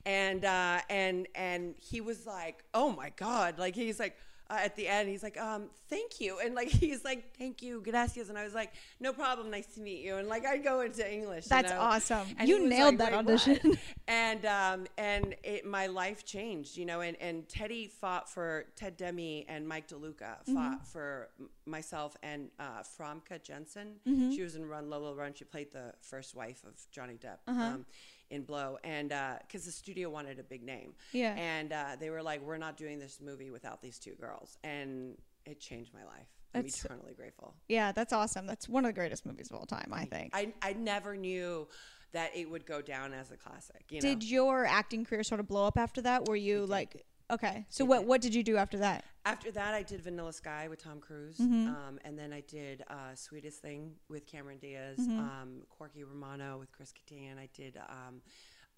[0.05, 4.15] And uh, and and he was like, "Oh my god!" Like he's like.
[4.51, 7.81] Uh, at the end, he's like, um, "Thank you," and like he's like, "Thank you,
[7.81, 10.81] gracias," and I was like, "No problem, nice to meet you," and like I go
[10.81, 11.45] into English.
[11.45, 11.79] you That's know?
[11.79, 12.27] awesome.
[12.39, 13.77] And You nailed like, that audition.
[14.07, 17.01] and um, and it, my life changed, you know.
[17.01, 20.55] And, and Teddy fought for Ted Demme and Mike DeLuca Mm-hmm.
[20.55, 21.29] fought for
[21.65, 23.95] myself and uh, Franka Jensen.
[24.07, 24.31] Mm-hmm.
[24.31, 25.33] She was in Run Lola Run.
[25.35, 27.61] She played the first wife of Johnny Depp Uh-huh.
[27.61, 27.85] um,
[28.29, 29.09] in Blow, and
[29.41, 31.33] because the studio wanted a big name, Yeah.
[31.35, 35.17] and uh, they were like, "We're not doing this movie without these two girls," and
[35.45, 36.27] it changed my life.
[36.53, 37.53] I'm That's- eternally grateful.
[37.67, 38.45] Yeah, that's awesome.
[38.47, 40.31] That's one of the greatest movies of all time, I think.
[40.35, 41.67] I I never knew
[42.11, 43.85] that it would go down as a classic.
[43.89, 44.09] You know?
[44.09, 46.27] Did your acting career sort of blow up after that?
[46.27, 47.65] Were you like okay?
[47.69, 49.03] So what what did you do after that?
[49.25, 51.67] After that, I did Vanilla Sky with Tom Cruise, Mm-hmm.
[51.69, 55.19] um, and then I did uh, Sweetest Thing with Cameron Diaz, Mm-hmm.
[55.19, 57.37] um, Corky Romano with Chris Kattan.
[57.37, 58.21] I did um,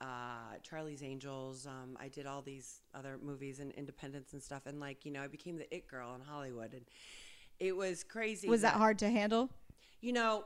[0.01, 1.65] uh, Charlie's Angels.
[1.67, 5.21] Um, I did all these other movies and Independence and stuff, and like you know,
[5.21, 6.85] I became the it girl in Hollywood, and
[7.59, 8.49] it was crazy.
[8.49, 9.49] Was that hard to handle?
[10.01, 10.43] You know,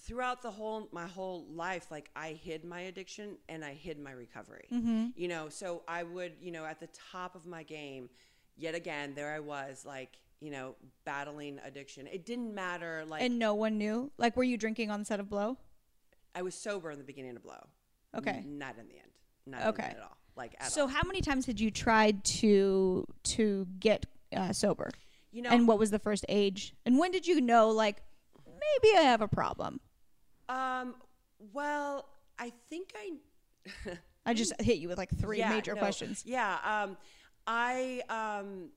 [0.00, 4.10] throughout the whole my whole life like i hid my addiction and i hid my
[4.10, 5.06] recovery Mm-hmm.
[5.16, 8.10] you know so i would you know at the top of my game
[8.56, 13.38] yet again there i was like you know battling addiction it didn't matter like And
[13.38, 14.10] no one knew.
[14.18, 15.56] Like, were you drinking on the set of Blow?
[16.34, 17.66] i was sober in the beginning of blow
[18.16, 18.30] Okay.
[18.30, 19.10] N- not in the end
[19.46, 19.84] not Okay.
[19.84, 20.88] in the end at all like at So all.
[20.88, 24.90] how many times had you tried to to get uh, sober?
[25.30, 26.74] you know and what was the first age?
[26.84, 28.02] And when did you know like
[28.46, 29.80] maybe I have a problem?
[30.48, 30.94] Um
[31.52, 33.12] well i think i
[34.26, 36.22] I just hit you with like three Yeah, major no, questions.
[36.26, 36.56] Yeah.
[36.64, 36.96] Um,
[37.46, 38.70] I um,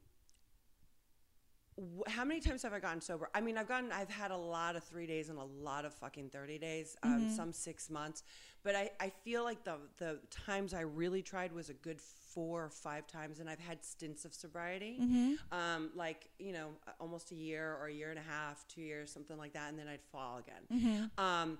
[2.07, 3.29] how many times have I gotten sober?
[3.35, 5.93] I mean, I've gotten, I've had a lot of three days and a lot of
[5.93, 6.95] fucking thirty days.
[7.03, 7.35] Um, Mm-hmm.
[7.35, 8.23] some six months,
[8.63, 12.65] but I, I feel like the the times I really tried was a good four
[12.65, 15.33] or five times, and I've had stints of sobriety, Mm-hmm.
[15.57, 19.11] um, like you know, almost a year or a year and a half, two years,
[19.11, 20.63] something like that, and then I'd fall again.
[21.17, 21.23] Mm-hmm.
[21.23, 21.59] Um,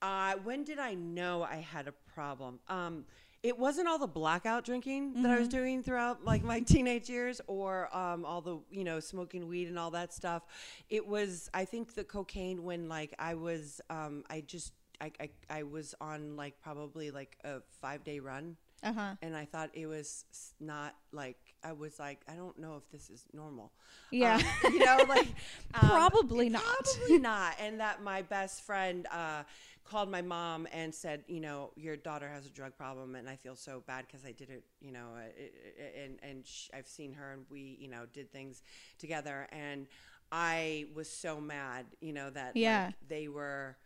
[0.00, 2.60] uh, when did I know I had a problem?
[2.68, 3.04] Um,
[3.42, 7.40] it wasn't all the blackout drinking that I was doing throughout like my teenage years,
[7.46, 10.42] or um, all the you know smoking weed and all that stuff.
[10.90, 15.30] It was I think the cocaine when like I was um, I just I, I
[15.48, 19.14] I was on like probably like a five day run Uh huh.
[19.22, 20.24] and I thought it was
[20.58, 23.70] not like I was like I don't know if this is normal.
[24.10, 24.40] Yeah.
[24.64, 25.28] Um, you know, like
[25.74, 26.62] um, Probably not.
[26.64, 27.54] Probably not.
[27.60, 29.44] And that my best friend uh,
[29.88, 33.36] called my mom and said, you know, your daughter has a drug problem, and I
[33.36, 36.88] feel so bad because I did it, you know, uh, uh, and and sh- I've
[36.88, 38.62] seen her, and we, you know, did things
[38.98, 39.86] together, and
[40.30, 42.86] I was so mad, you know, that Yeah.
[42.86, 43.76] like, they were.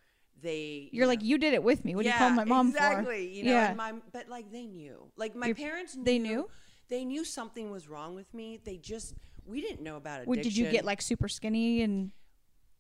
[0.41, 1.95] They, You're you like know- you did it with me.
[1.95, 3.33] What do you call my mom exactly, for?
[3.35, 3.75] You know, yeah.
[3.75, 4.97] my but like they knew.
[5.17, 6.05] Like my Your- parents knew.
[6.05, 6.49] they knew?
[6.89, 8.59] They knew something was wrong with me.
[8.65, 9.15] They just
[9.47, 10.43] we didn't know about addiction.
[10.43, 12.11] Did you get like super skinny and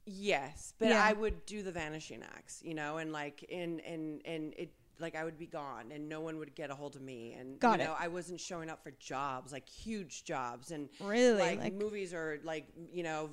[0.04, 1.02] Yes, but Yeah.
[1.04, 5.14] I would do the vanishing acts, you know, and like and and and it like
[5.16, 7.78] I would be gone and no one would get a hold of me and Got
[7.78, 7.88] you it.
[7.88, 11.40] know I wasn't showing up for jobs like huge jobs and Really?
[11.40, 13.30] like, Like- movies or like you know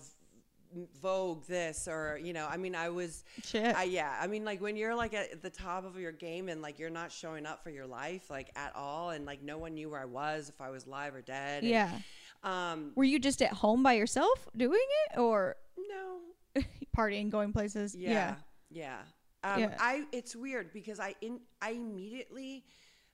[1.02, 2.46] Vogue this or you know.
[2.48, 3.76] I mean, I was Shit.
[3.76, 6.62] I, yeah, I mean, like when you're like at the top of your game and
[6.62, 9.74] like you're not showing up for your life like at all, and like no one
[9.74, 11.64] knew where I was if I was live or dead.
[11.64, 11.98] and, yeah.
[12.44, 12.92] um.
[12.96, 14.80] Were you just at home by yourself doing
[15.12, 16.20] it or No.
[16.98, 17.96] partying, going places?
[17.96, 18.36] Yeah.
[18.70, 19.00] Yeah.
[19.44, 19.76] Um, Yeah.
[19.80, 20.04] I.
[20.12, 22.66] It's weird because I in I immediately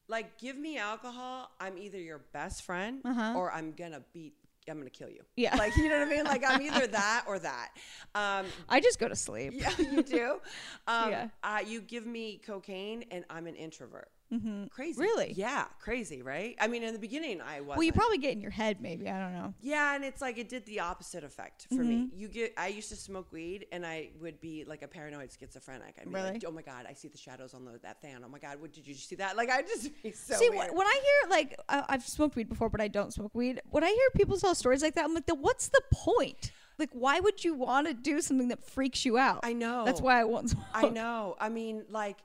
[0.08, 1.52] like give me alcohol.
[1.60, 3.34] I'm either your best friend Uh-huh.
[3.36, 4.34] or I'm gonna beat.
[4.68, 5.22] I'm gonna kill you.
[5.36, 5.56] Yeah.
[5.56, 6.24] Like you know what I mean?
[6.26, 7.70] Like I'm either that or that.
[8.16, 9.54] Um, I just go to sleep.
[9.56, 10.40] yeah, you do.
[10.88, 11.28] Um, Yeah.
[11.44, 14.10] Uh, you give me cocaine, and I'm an introvert.
[14.34, 14.70] Mhm.
[14.72, 15.00] Crazy.
[15.00, 15.34] Really?
[15.34, 16.56] Yeah, crazy, right?
[16.60, 17.78] I mean, in the beginning, I was.
[17.78, 19.08] Well, you probably get in your head, maybe.
[19.08, 19.54] I don't know.
[19.62, 22.10] Yeah, and it's like it did the opposite effect for me.
[22.14, 25.96] You get, I used to smoke weed, and I would be like a paranoid schizophrenic.
[26.00, 26.32] I'd be Really?
[26.32, 28.24] like, "Oh my god, I see the shadows on the, that fan.
[28.26, 30.72] Oh my god, what did you see that?" Like I just be so See, weird.
[30.74, 33.62] when I hear like uh, I've smoked weed before, but I don't smoke weed.
[33.70, 36.52] When I hear people tell stories like that, I'm like, what's the point?
[36.78, 39.42] Like, why would you want to do something that freaks you out?
[39.44, 39.86] I know.
[39.86, 40.66] That's why I won't smoke.
[40.74, 41.36] I know.
[41.40, 42.18] I mean, like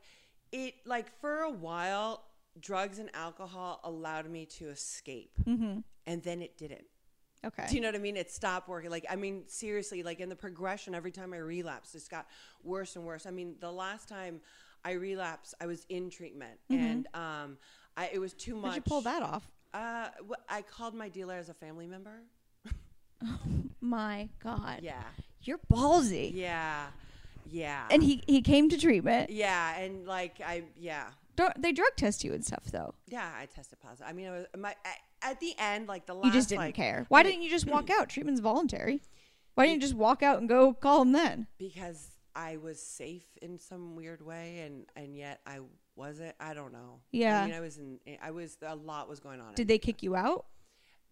[0.52, 0.74] it.
[0.84, 2.24] Like for a while,
[2.60, 5.78] drugs and alcohol allowed me to escape, Mm-hmm.
[6.06, 6.84] and then it didn't.
[7.44, 7.64] Okay.
[7.70, 8.16] Do you know what I mean?
[8.18, 8.90] It stopped working.
[8.90, 12.26] Like, I mean, seriously, like in the progression, every time I relapsed, it's got
[12.62, 13.24] worse and worse.
[13.24, 14.42] I mean, the last time
[14.84, 17.56] I relapsed, I was in treatment, and um,
[17.96, 18.72] I, it was too much.
[18.72, 19.50] How'd you pull that off?
[19.72, 20.08] Uh,
[20.50, 22.22] I called my dealer as a family member.
[23.22, 23.38] Oh
[23.80, 24.80] my God.
[24.82, 25.02] Yeah,
[25.42, 26.32] You're ballsy.
[26.34, 26.86] yeah,
[27.50, 29.30] yeah, And he he came to treatment.
[29.30, 32.94] yeah, and like I, yeah, Don't, they drug test you and stuff though.
[33.06, 34.06] yeah, I tested positive.
[34.08, 34.74] I mean, I was my
[35.22, 37.04] at the end, like the last, You just didn't like, care.
[37.08, 38.08] Why I mean, didn't you just walk out?
[38.08, 39.02] Treatment's voluntary.
[39.54, 41.46] Why didn't you just walk out and go call him then?
[41.58, 45.58] because I was safe in some weird way, and and yet I
[45.96, 46.34] wasn't.
[46.40, 47.00] I don't know.
[47.10, 47.42] Yeah.
[47.42, 47.98] I mean, I was in.
[48.22, 49.54] I was a lot was going on.
[49.54, 50.46] Did they kick you out?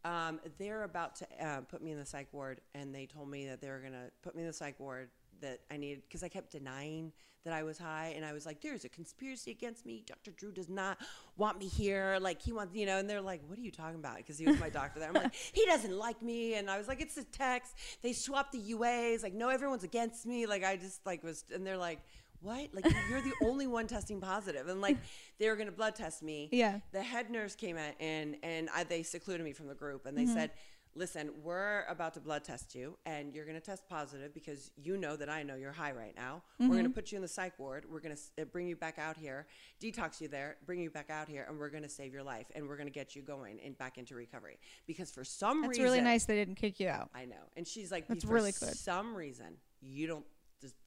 [0.05, 3.46] Um, they're about to uh, put me in the psych ward, and they told me
[3.48, 6.29] that they were gonna put me in the psych ward that I needed because I
[6.29, 7.12] kept denying
[7.44, 10.03] that I was high, and I was like, "There's a conspiracy against me.
[10.07, 10.33] Dr.
[10.33, 10.98] Drew does not
[11.37, 12.18] want me here.
[12.20, 14.46] Like he wants, you know." And they're like, "What are you talking about?" Because he
[14.46, 15.09] was my doctor there.
[15.09, 17.74] I'm like, "He doesn't like me," and I was like, "It's a text.
[18.03, 19.22] They swapped the UAs.
[19.22, 20.46] Like, no, everyone's against me.
[20.46, 22.01] Like, I just like was," and they're like.
[22.40, 22.72] What?
[22.72, 24.96] Like you're the only one testing positive, and like
[25.40, 26.79] they were gonna blood test me Yeah.
[26.92, 30.16] the head nurse came in and and I, they secluded me from the group and
[30.16, 30.35] they Mm-hmm.
[30.35, 30.51] said
[30.94, 34.96] listen we're about to blood test you and you're going to test positive because you
[34.96, 36.72] know that i know you're high right now we're Mm-hmm.
[36.72, 39.16] going to put you in the psych ward we're going to bring you back out
[39.16, 39.46] here
[39.83, 42.46] detox you there bring you back out here and we're going to save your life
[42.55, 45.70] and we're going to get you going and back into recovery because for some That's
[45.70, 47.11] reason It's really nice they didn't kick you out.
[47.14, 48.74] i know and she's like That's for really good.
[48.77, 50.24] some reason you don't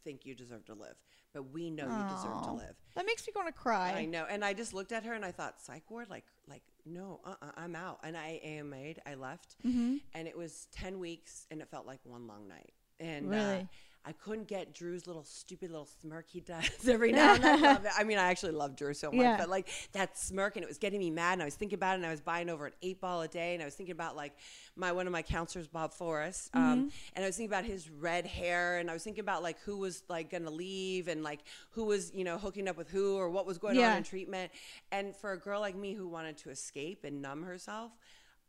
[0.03, 0.95] think you deserve to live
[1.33, 3.93] but we know you deserve to live That makes me want to cry.
[3.95, 4.25] I know.
[4.29, 6.09] And I just looked at her and I thought, psych ward?
[6.09, 7.99] Like, like no, uh-uh, I'm out.
[8.03, 9.01] And I AMA'd.
[9.05, 9.55] I left.
[9.65, 9.97] Mm-hmm.
[10.13, 12.73] And it was 10 weeks and it felt like one long night.
[12.99, 13.67] And uh, Really?
[14.03, 17.63] I couldn't get Drew's little stupid little smirk he does every now and then.
[17.63, 17.91] I love it.
[17.95, 19.37] I mean, I actually love Drew so much, Yeah.
[19.37, 21.33] but like that smirk and it was getting me mad.
[21.33, 23.27] And I was thinking about it and I was buying over an eight ball a
[23.27, 23.53] day.
[23.53, 24.33] And I was thinking about like
[24.75, 26.49] my, one of my counselors, Bob Forrest.
[26.55, 26.87] Um, Mm-hmm.
[27.15, 29.77] and I was thinking about his red hair and I was thinking about like who
[29.77, 33.17] was like going to leave and like who was, you know, hooking up with who
[33.17, 33.91] or what was going Yeah.
[33.91, 34.51] on in treatment.
[34.91, 37.91] And for a girl like me who wanted to escape and numb herself,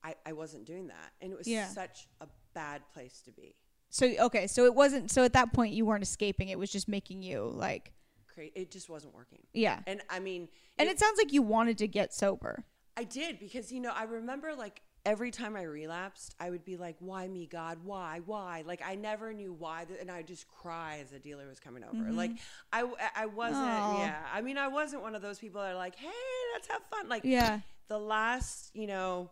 [0.02, 1.12] I, I wasn't doing that.
[1.20, 1.66] And it was Yeah.
[1.68, 3.54] such a bad place to be.
[3.94, 5.10] So okay, so it wasn't.
[5.10, 6.48] So at that point, you weren't escaping.
[6.48, 7.92] It was just making you like,
[8.38, 9.40] It just wasn't working.
[9.52, 9.80] yeah.
[9.86, 12.64] And I mean, And it sounds like you wanted to get sober.
[12.96, 16.76] I did because you know I remember like every time I relapsed, I would be
[16.78, 17.78] like, "Why me, God?
[17.84, 18.20] Why?
[18.24, 21.84] Why?" Like I never knew why, and I just cry as the dealer was coming
[21.84, 21.96] over.
[22.04, 22.16] Mm-hmm.
[22.16, 22.30] Like
[22.72, 23.56] I, I wasn't.
[23.64, 23.98] Aw.
[24.04, 26.08] Yeah, I mean, I wasn't one of those people that are like, "Hey,
[26.54, 27.60] let's have fun." Like Yeah.
[27.88, 29.30] the last, you know.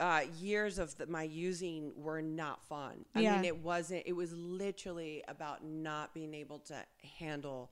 [0.00, 3.04] Uh, years of the, my using were not fun.
[3.14, 3.34] I Yeah.
[3.36, 4.02] mean, it wasn't.
[4.06, 6.76] It was literally about not being able to
[7.18, 7.70] handle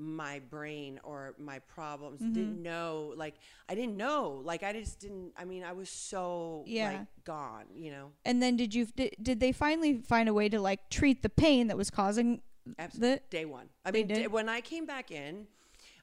[0.00, 2.32] my brain or my problems Mm-hmm.
[2.32, 3.34] didn't know like
[3.68, 6.90] i didn't know like i just didn't i mean i was so Yeah.
[6.92, 10.48] like gone you know And then did you did, did they finally find a way
[10.50, 12.42] to like treat the pain that was causing
[12.78, 15.48] absolutely the day one i mean when i came back in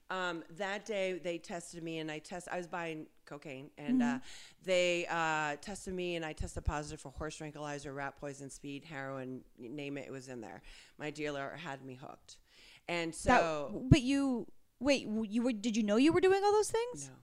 [0.09, 4.15] um, that day they tested me and i test i was buying cocaine and Mm-hmm.
[4.17, 4.19] uh,
[4.63, 9.41] they uh, tested me and i tested positive for horse tranquilizer rat poison speed heroin
[9.57, 10.61] name it it was in there
[10.99, 12.37] my dealer had me hooked
[12.87, 14.45] and so that, but you
[14.79, 17.09] wait you were did you know you were doing all those things?
[17.09, 17.15] no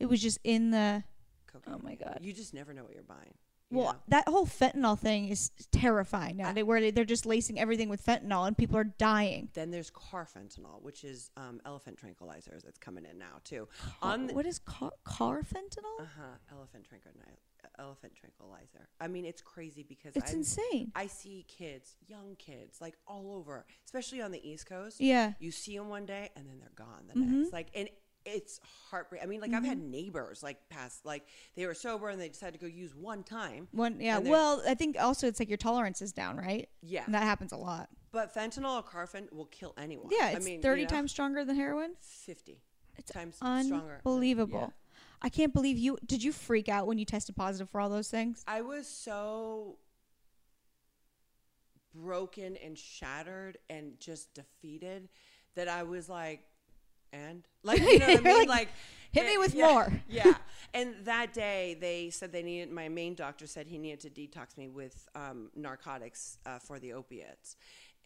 [0.00, 1.04] It was just in the
[1.46, 2.18] cocaine Oh my God.
[2.22, 3.34] you just never know what you're buying
[3.72, 3.98] Well, know.
[4.08, 6.52] that whole fentanyl thing is terrifying now.
[6.52, 9.48] They where they, they're just lacing everything with fentanyl and people are dying.
[9.54, 13.68] Then there's carfentanil, which is um, elephant tranquilizers that's coming in now too.
[14.02, 16.00] On the, what is car, car fentanyl?
[16.00, 17.38] uh huh, elephant tranquilizer.
[17.78, 18.88] Elephant tranquilizer.
[19.00, 20.92] I mean, it's crazy because it's I insane.
[20.96, 25.00] I see kids, young kids, like all over, especially on the East Coast.
[25.00, 25.34] Yeah.
[25.38, 27.38] You see them one day and then they're gone the Mhm.
[27.42, 27.52] next.
[27.52, 27.88] Like, and
[28.24, 29.26] it's heartbreaking.
[29.26, 29.68] I mean, like I've Mm-hmm.
[29.68, 31.24] had neighbors like pass, like
[31.56, 33.68] they were sober and they decided to go use one time.
[33.72, 34.18] One yeah.
[34.18, 36.68] Well, I think also it's like your tolerance is down, right?
[36.82, 37.04] Yeah.
[37.04, 37.88] And that happens a lot.
[38.12, 40.08] But fentanyl or carfen will kill anyone.
[40.10, 41.94] Yeah, I it's mean, you thirty know, times stronger than heroin.
[42.00, 42.60] fifty
[42.96, 44.00] It's times stronger.
[44.04, 44.72] Unbelievable.
[45.22, 45.98] I can't believe you.
[46.04, 48.44] Did you freak out when you tested positive for all those things?
[48.46, 49.78] I was so
[51.94, 55.08] broken and shattered and just defeated
[55.54, 56.40] that I was like,
[57.12, 58.38] and like you know what I mean?
[58.38, 58.68] like, Like,
[59.12, 60.34] "Hit me eh, with yeah, more." yeah.
[60.74, 62.70] And that day they said they needed.
[62.72, 66.94] My main doctor said he needed to detox me with um, narcotics uh, for the
[66.94, 67.56] opiates,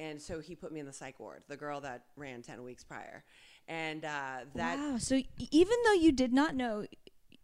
[0.00, 1.44] and so he put me in the psych ward.
[1.46, 3.22] The girl that ran ten weeks prior,
[3.68, 4.96] and uh, that wow.
[4.98, 6.86] So even though you did not know,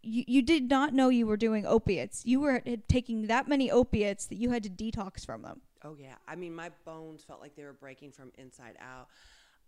[0.01, 2.25] you, you did not know you were doing opiates.
[2.25, 5.61] You were taking that many opiates that you had to detox from them.
[5.85, 9.07] Oh yeah, I mean my bones felt like they were breaking from inside out.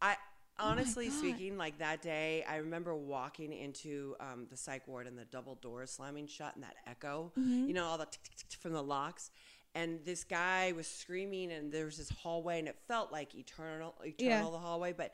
[0.01, 0.17] I
[0.59, 1.17] honestly God.
[1.17, 5.55] speaking, like that day, I remember walking into um, the psych ward and the double
[5.55, 7.67] doors slamming shut and that echo, Mm-hmm.
[7.67, 9.31] you know, all the tick, tick, tick from the locks.
[9.73, 13.93] And this guy was screaming, and there was this hallway, and it felt like eternal,
[14.03, 15.11] eternal the hallway, but.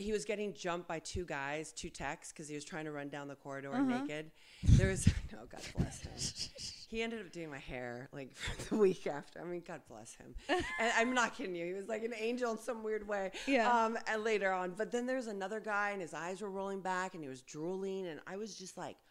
[0.00, 3.08] He was getting jumped by two guys, two techs, because he was trying to run
[3.08, 3.82] down the corridor Uh-huh.
[4.02, 4.30] naked.
[4.62, 6.12] There was no, God bless him.
[6.88, 8.30] He ended up doing my hair like
[8.68, 9.40] the week after.
[9.40, 10.34] I mean, God bless him.
[10.80, 11.66] And I'm not kidding you.
[11.66, 13.30] He was like an angel in some weird way.
[13.46, 13.70] Yeah.
[13.70, 17.14] Um, and later on, but then there's another guy, and his eyes were rolling back,
[17.14, 19.09] and he was drooling, and I was just like, "What the fuck?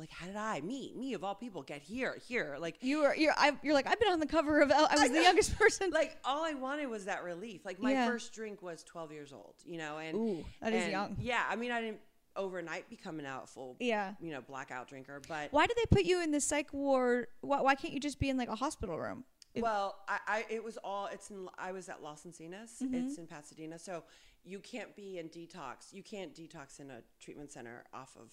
[0.00, 2.56] Like, how did I, me, me of all people, get here, here?
[2.58, 4.72] Like, You were you're I, you're like I've been on the cover of.
[4.72, 5.90] I was the youngest person.
[5.90, 7.64] like all I wanted was that relief.
[7.64, 8.06] Like my Yeah.
[8.06, 11.16] first drink was 12 years old, you know, and Ooh, that is and, young.
[11.20, 12.00] Yeah, I mean, I didn't
[12.36, 14.14] overnight be coming out full, Yeah.
[14.20, 17.26] you know, blackout drinker, but Why did they put you in the psych ward?
[17.42, 19.24] Why, why can't you just be in like a hospital room?
[19.54, 21.48] It- Well, I, I it was all it's in.
[21.58, 22.80] I was at Los Encinas.
[22.82, 22.94] Mm-hmm.
[22.94, 24.04] It's in Pasadena, so
[24.44, 25.92] you can't be in detox.
[25.92, 28.32] You can't detox in a treatment center off of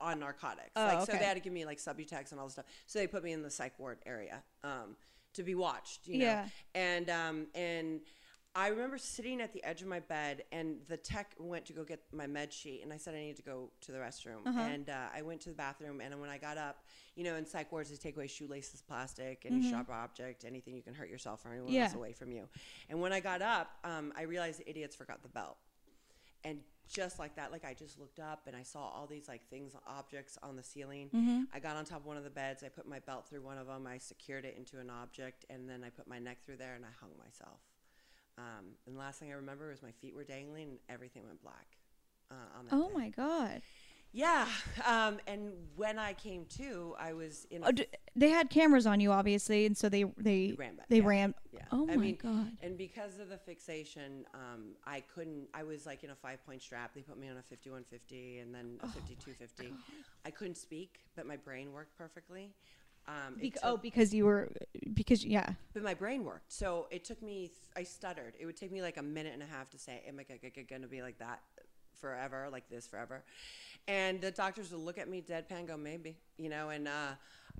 [0.00, 0.70] on narcotics.
[0.76, 2.66] Oh, like so, they had to give me like Subutex and all this stuff.
[2.86, 4.96] So they put me in the psych ward area um,
[5.34, 6.06] to be watched.
[6.06, 6.48] You know, Yeah.
[6.74, 8.00] and um, and.
[8.54, 11.84] I remember sitting at the edge of my bed, and the tech went to go
[11.84, 14.44] get my med sheet, and I said I need to go to the restroom.
[14.44, 14.58] Uh-huh.
[14.58, 16.82] And uh, I went to the bathroom, and when I got up,
[17.14, 20.82] you know, in psych wards, they take away shoelaces, plastic, any sharp object, anything you
[20.82, 21.76] can hurt yourself or anyone Mm-hmm.
[21.76, 21.84] Yeah.
[21.84, 22.48] else away from you.
[22.88, 25.58] And when I got up, um, I realized the idiots forgot the belt.
[26.42, 26.58] And
[26.88, 29.74] just like that, like I just looked up and I saw all these like things,
[29.86, 31.10] objects on the ceiling.
[31.14, 31.42] Mm-hmm.
[31.52, 32.62] I got on top of one of the beds.
[32.62, 33.86] I put my belt through one of them.
[33.86, 36.84] I secured it into an object, and then I put my neck through there and
[36.84, 37.60] I hung myself.
[38.38, 41.42] Um, and the last thing I remember was my feet were dangling and everything went
[41.42, 41.76] black.
[42.30, 42.94] Uh, on that Oh day.
[42.94, 43.62] my god.
[44.12, 44.46] Yeah.
[44.86, 47.62] Um, and when I came to, I was in.
[47.62, 50.88] A Oh, d- they had cameras on you, obviously, and so they they ran back.
[50.88, 51.06] they yeah.
[51.06, 51.34] ran.
[51.52, 51.60] Yeah.
[51.70, 52.52] Oh I my mean, god.
[52.62, 55.48] And because of the fixation, um, I couldn't.
[55.52, 56.94] I was like in a five point strap.
[56.94, 59.72] They put me on a 5150 and then a 5250.
[60.24, 62.54] I couldn't speak, but my brain worked perfectly.
[63.06, 64.50] Um, Bec- took- oh, because you were
[64.94, 65.52] because yeah.
[65.74, 66.50] but my brain worked.
[66.52, 67.48] So it took me.
[67.48, 68.34] Th- I stuttered.
[68.40, 70.82] It would take me like a minute and a half to say, "Am I going
[70.82, 71.40] to be like that
[72.00, 72.48] forever?
[72.50, 73.22] Like this forever?"
[73.88, 76.68] And the doctors would look at me deadpan, go, "Maybe," you know.
[76.68, 77.12] And uh,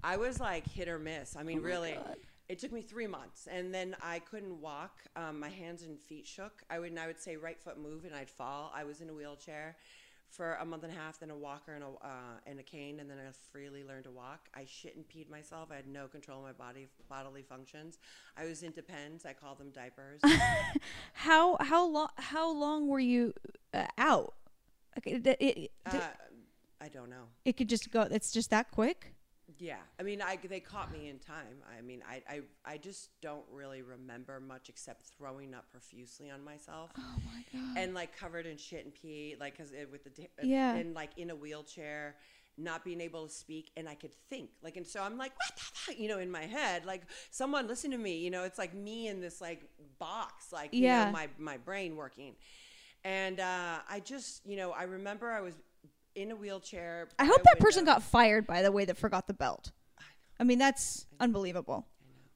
[0.05, 1.35] I was like hit or miss.
[1.37, 1.93] I mean, Oh really.
[1.93, 2.17] God.
[2.49, 5.01] It took me three months, and then I couldn't walk.
[5.17, 6.63] Um, my hands and feet shook.
[6.71, 8.73] I would, and I would say right foot move, and I'd fall.
[8.75, 9.77] I was in a wheelchair
[10.31, 13.01] for a month and a half, then a walker and a uh, and a cane,
[13.01, 14.49] and then I freely learned to walk.
[14.55, 15.69] I shit and peed myself.
[15.71, 17.99] I had no control of my body bodily functions.
[18.37, 19.25] I was in pens.
[19.25, 20.21] I called them diapers.
[21.13, 23.35] How how long how long were you
[23.75, 24.35] uh, out?
[24.99, 26.01] Okay, it, uh,
[26.81, 27.25] I don't know.
[27.45, 28.03] it could just go.
[28.03, 29.15] It's just that quick.
[29.59, 31.63] Yeah, I mean, I they caught me in time.
[31.77, 32.41] I mean, I I,
[32.75, 36.91] I just don't really remember much except throwing up profusely on myself.
[36.99, 37.79] Oh my god.
[37.79, 40.75] and like covered in shit and pee, like because with the Yeah.
[40.75, 42.17] and like in a wheelchair,
[42.59, 45.57] not being able to speak, and I could think, like, and so I'm like, what
[45.57, 48.59] the fuck, you know, in my head, like someone listen to me, you know, it's
[48.59, 49.63] like me in this like
[49.99, 51.07] box, like you Yeah.
[51.07, 52.35] know, my my brain working,
[53.05, 55.55] and uh, I just, you know, I remember I was
[56.15, 57.09] in a wheelchair.
[57.19, 58.47] I hope that person got fired.
[58.47, 59.73] By the way, that forgot the belt.
[60.41, 61.87] I mean, that's unbelievable.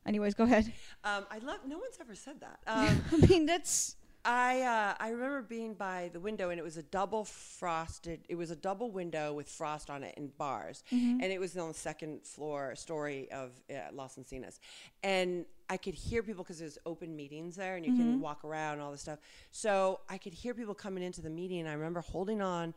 [0.07, 0.73] Anyways, go ahead.
[1.05, 1.61] Um, I love.
[1.67, 2.59] No one's ever said that.
[2.67, 6.77] Um, I mean, that's I uh, I remember being by the window and it was
[6.77, 8.21] a double frosted.
[8.29, 11.21] It was a double window with frost on it and bars, Mm-hmm.
[11.23, 14.59] and it was on the second floor story of uh, Los Encinas,
[15.05, 18.11] and I could hear people because there's open meetings there and you Mm-hmm.
[18.13, 19.19] can walk around and all this stuff.
[19.53, 21.61] So I could hear people coming into the meeting.
[21.61, 22.75] And I remember holding on.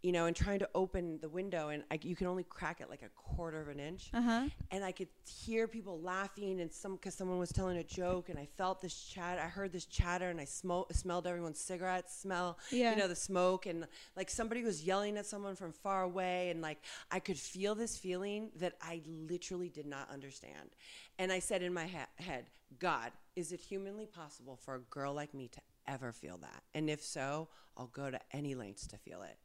[0.00, 2.88] You know, and trying to open the window, and I, you can only crack it
[2.88, 4.44] like a quarter of an inch Uh huh.
[4.70, 8.38] and I could hear people laughing and some because someone was telling a joke and
[8.38, 9.38] I felt this chat.
[9.40, 12.58] I heard this chatter and I smoke, smelled everyone's cigarette smell.
[12.70, 12.92] Yeah.
[12.92, 13.86] You know the smoke and
[14.16, 16.78] like somebody was yelling at someone from far away and like
[17.10, 20.70] I could feel this feeling that I literally did not understand.
[21.18, 25.12] And I said in my he- head, God, is it humanly possible for a girl
[25.12, 26.62] like me to ever feel that?
[26.72, 29.36] And if so, I'll go to any lengths to feel it.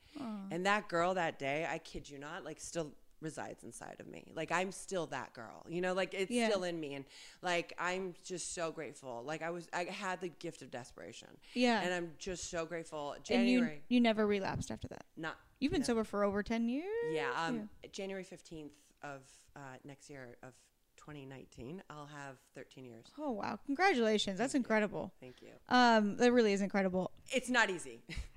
[0.52, 2.92] And that girl that day, I kid you not, like still
[3.22, 4.32] resides inside of me.
[4.36, 5.66] Like I'm still that girl.
[5.70, 6.50] You know, like it's Yeah.
[6.50, 7.06] still in me and
[7.42, 9.24] like I'm just so grateful.
[9.26, 11.30] Like I was I had the gift of desperation.
[11.54, 11.82] Yeah.
[11.82, 13.14] And I'm just so grateful.
[13.14, 15.06] And January you, you never relapsed after that.
[15.16, 15.88] not You've been no.
[15.88, 16.86] sober for over 10 years?
[17.14, 18.72] Yeah, um January 15th
[19.04, 19.22] of
[19.56, 20.52] uh, next year of
[20.98, 23.06] 2019, I'll have 13 years.
[23.20, 23.60] Oh, wow.
[23.66, 24.38] Congratulations.
[24.40, 25.14] That's incredible.
[25.20, 25.50] Thank you.
[25.70, 27.12] Um, that really is incredible.
[27.32, 28.02] It's not easy.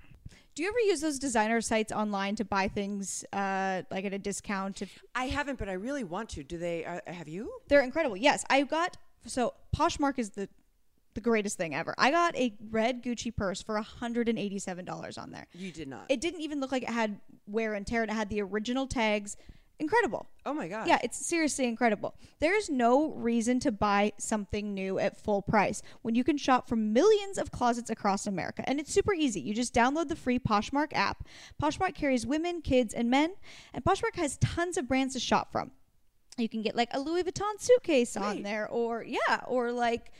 [0.56, 4.18] Do you ever use those designer sites online to buy things uh, like at a
[4.18, 4.80] discount?
[4.80, 6.42] If I haven't, but I really want to.
[6.42, 7.52] Do they uh, have you?
[7.68, 8.16] they're incredible.
[8.16, 8.96] Yes, I got
[9.26, 10.48] so Poshmark is the
[11.12, 11.94] the greatest thing ever.
[11.98, 15.46] I got a red Gucci purse for $187 on there.
[15.54, 16.04] You did not.
[16.10, 18.86] It didn't even look like it had wear and tear and it had the original
[18.86, 19.36] tags.
[19.78, 20.26] Incredible.
[20.46, 20.88] oh my god.
[20.88, 22.14] Yeah, it's seriously incredible.
[22.38, 26.94] There's no reason to buy something new at full price when you can shop from
[26.94, 28.62] millions of closets across America.
[28.66, 29.40] And it's super easy.
[29.40, 31.26] You just download the free Poshmark app.
[31.62, 33.34] Poshmark carries women, kids, and men,
[33.74, 35.72] and Poshmark has tons of brands to shop from.
[36.38, 40.10] You can get like a Louis Vuitton suitcase on there, or yeah, or like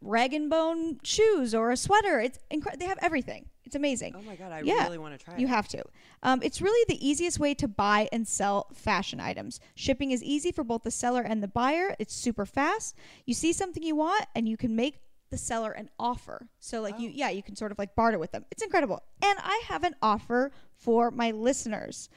[0.00, 2.20] rag and bone shoes or a sweater.
[2.20, 2.80] It's incredible.
[2.80, 3.46] They have everything.
[3.70, 4.16] It's amazing.
[4.18, 5.38] Oh my god, I Yeah, really want to try it.
[5.38, 5.50] You it.
[5.50, 5.84] have to.
[6.24, 9.60] Um, it's really the easiest way to buy and sell fashion items.
[9.76, 11.94] Shipping is easy for both the seller and the buyer.
[12.00, 12.96] It's super fast.
[13.26, 14.98] You see something you want, and you can make
[15.30, 16.48] the seller an offer.
[16.58, 18.44] So, like you, yeah, you can sort of like barter with them.
[18.50, 19.04] It's incredible.
[19.22, 22.08] And I have an offer for my listeners.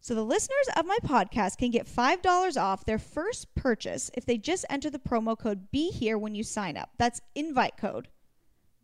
[0.00, 4.38] So the listeners of my podcast can get $5 off their first purchase if they
[4.38, 6.90] just enter the promo code be here when you sign up.
[6.98, 8.08] That's invite code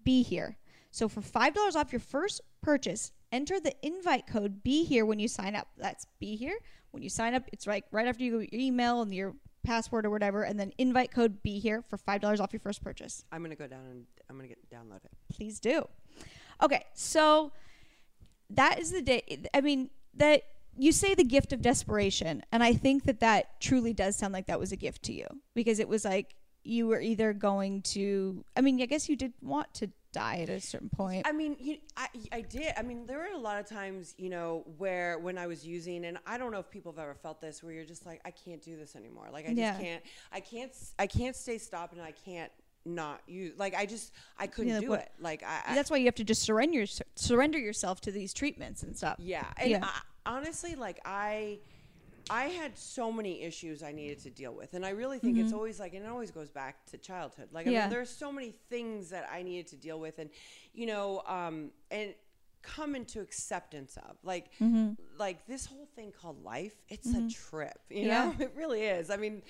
[0.04, 0.56] be here.
[0.96, 5.28] So for $5 off your first purchase, enter the invite code be here when you
[5.28, 5.68] sign up.
[5.76, 6.56] That's be here
[6.90, 7.42] when you sign up.
[7.52, 10.72] It's like right after you go your email and your password or whatever and then
[10.78, 14.06] invite code be here for $5 off your first purchase I'm gonna go down and
[14.30, 15.10] I'm gonna get download it.
[15.28, 15.86] please do.
[16.62, 17.52] Okay, so
[18.48, 19.44] that is the day.
[19.52, 20.44] I mean, that
[20.78, 24.46] you say the gift of desperation, and I think that that truly does sound like
[24.46, 28.46] that was a gift to you because it was like you were either going to.
[28.56, 31.26] I mean, I guess you did want to die at a certain point.
[31.28, 32.72] I mean, you, I, I did.
[32.76, 36.04] I mean, there were a lot of times, you know, where when I was using,
[36.06, 38.30] and I don't know if people have ever felt this, where you're just like, I
[38.30, 39.28] can't do this anymore.
[39.32, 39.78] Like, I just Yeah.
[39.78, 40.02] can't.
[40.32, 40.72] I can't.
[40.98, 42.50] I can't stay stopped, and I can't
[42.86, 43.52] not use.
[43.58, 45.12] Like, I just, I couldn't like do what- it.
[45.20, 45.60] Like, I.
[45.66, 46.86] I That's why you have to just surrender your,
[47.16, 49.16] surrender yourself to these treatments and stuff.
[49.18, 49.84] yeah, and Yeah.
[49.84, 50.00] I,
[50.36, 51.58] honestly, like I.
[52.28, 55.52] I had so many issues I needed to deal with, and I really think it's
[55.52, 57.48] always like, and it always goes back to childhood.
[57.52, 57.74] Like, I Mm-hmm.
[57.74, 57.80] Yeah.
[57.82, 60.30] mean, there's so many things that I needed to deal with, and
[60.74, 62.14] you know, um, and
[62.62, 64.94] come into acceptance of, like, Mm-hmm.
[65.18, 66.74] like this whole thing called life.
[66.88, 68.24] It's a trip, you Yeah.
[68.24, 68.34] know.
[68.40, 69.10] It really is.
[69.10, 69.42] I mean.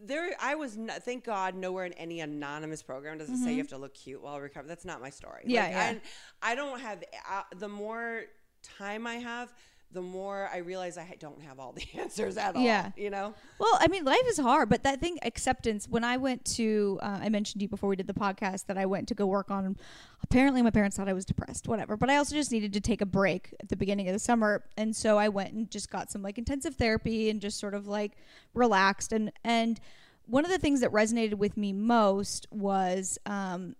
[0.00, 0.76] There, I was.
[0.76, 3.94] Not, thank God, nowhere in any anonymous program does it say you have to look
[3.94, 4.68] cute while recovering.
[4.68, 5.40] That's not my story.
[5.40, 5.50] Mm-hmm.
[5.50, 5.88] Yeah, Like, yeah.
[5.88, 6.00] and
[6.40, 7.02] I don't have.
[7.28, 8.22] Uh, the more
[8.62, 9.52] time I have,
[9.92, 12.62] the more I realize I don't have all the answers at all.
[12.62, 12.90] Yeah.
[12.96, 13.34] You know?
[13.58, 15.88] Well, I mean, life is hard, but that thing, acceptance.
[15.88, 18.76] When I went to, uh, I mentioned to you before we did the podcast that
[18.76, 19.76] I went to go work on.
[20.22, 21.96] Apparently, my parents thought I was depressed, whatever.
[21.96, 24.64] But I also just needed to take a break at the beginning of the summer,
[24.76, 27.86] and so I went and just got some like intensive therapy and just sort of
[27.86, 28.12] like
[28.52, 29.12] relaxed.
[29.12, 29.80] and And
[30.26, 33.74] one of the things that resonated with me most was um,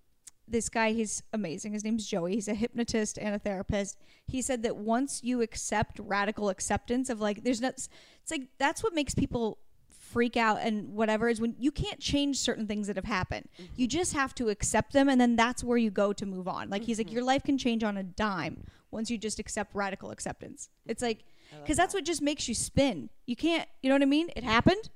[0.51, 1.73] this guy he's amazing.
[1.73, 2.35] His name's joey.
[2.35, 3.99] He's a hypnotist and a therapist.
[4.27, 8.83] He said that once you accept radical acceptance of like there's not it's like that's
[8.83, 9.59] what makes people
[10.09, 13.49] freak out and whatever is when you can't change certain things that have happened.
[13.77, 16.71] You just have to accept them and then that's where you go to move on.
[16.71, 20.11] Like he's like your life can change on a dime once you just accept radical
[20.11, 20.71] acceptance.
[20.87, 21.25] It's like
[21.63, 23.11] because that's what just makes you spin.
[23.27, 24.31] You can't you know what i mean?
[24.35, 24.91] It happened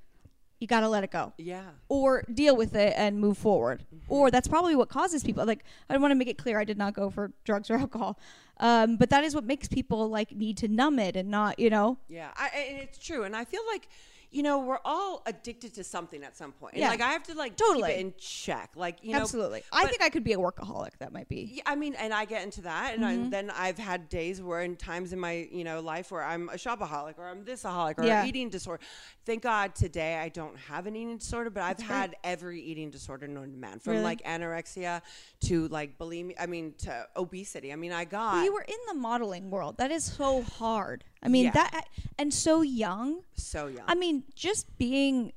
[0.63, 1.61] you got to let it go Yeah.
[1.89, 3.83] or deal with it and move forward.
[4.07, 5.45] Or that's probably what causes people.
[5.45, 7.75] Like I don't want to make it clear, I did not go for drugs or
[7.85, 8.17] alcohol,
[8.61, 11.69] um, but that is what makes people like need to numb it and not, you
[11.69, 11.97] know.
[12.07, 12.29] Yeah.
[12.37, 13.23] I, and it's true.
[13.23, 13.89] And I feel like,
[14.33, 16.73] you know, we're all addicted to something at some point.
[16.73, 16.89] And Yeah.
[16.89, 17.89] like I have to like Totally.
[17.91, 18.71] keep it in check.
[18.75, 19.63] Like, you know, Absolutely.
[19.71, 20.97] I think I could be a workaholic.
[20.99, 21.49] That might be.
[21.53, 23.25] Yeah, I mean, and I get into that, and Mm-hmm.
[23.25, 26.49] I, then I've had days where, in times in my you know life, where I'm
[26.49, 28.25] a shopaholic or I'm thisaholic or Yeah.
[28.25, 28.83] eating disorder.
[29.25, 31.87] Thank God today I don't have an eating disorder, but I've great.
[31.87, 34.03] had every eating disorder known to man, from Really?
[34.03, 35.01] like anorexia
[35.41, 36.35] to like bulimia.
[36.39, 37.71] I mean, to obesity.
[37.71, 39.77] I mean, I got Well, you were in the modeling world.
[39.77, 41.03] That is so hard.
[41.23, 41.51] I mean, Yeah.
[41.51, 41.87] that
[42.19, 43.21] and so young.
[43.33, 43.85] so young.
[43.87, 45.31] I mean, just being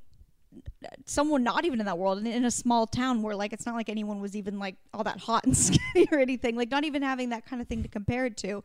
[0.83, 3.65] uh, someone not even in that world and in a small town where like it's
[3.65, 6.83] not like anyone was even like all that hot and skinny or anything like not
[6.83, 8.63] even having that kind of thing to compare it to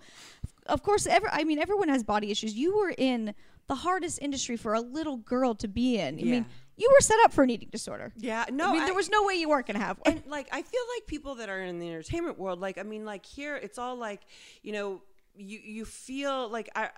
[0.66, 3.34] of course ever i mean everyone has body issues you were in
[3.68, 6.46] the hardest industry for a little girl to be in i mean
[6.76, 9.10] you were set up for an eating disorder yeah, no, i mean I- there was
[9.10, 11.48] no way you weren't going to have one and like I feel like people that
[11.48, 14.22] are in the entertainment world, like I mean, like here it's all like,
[14.62, 15.02] you know,
[15.36, 16.90] you you feel like I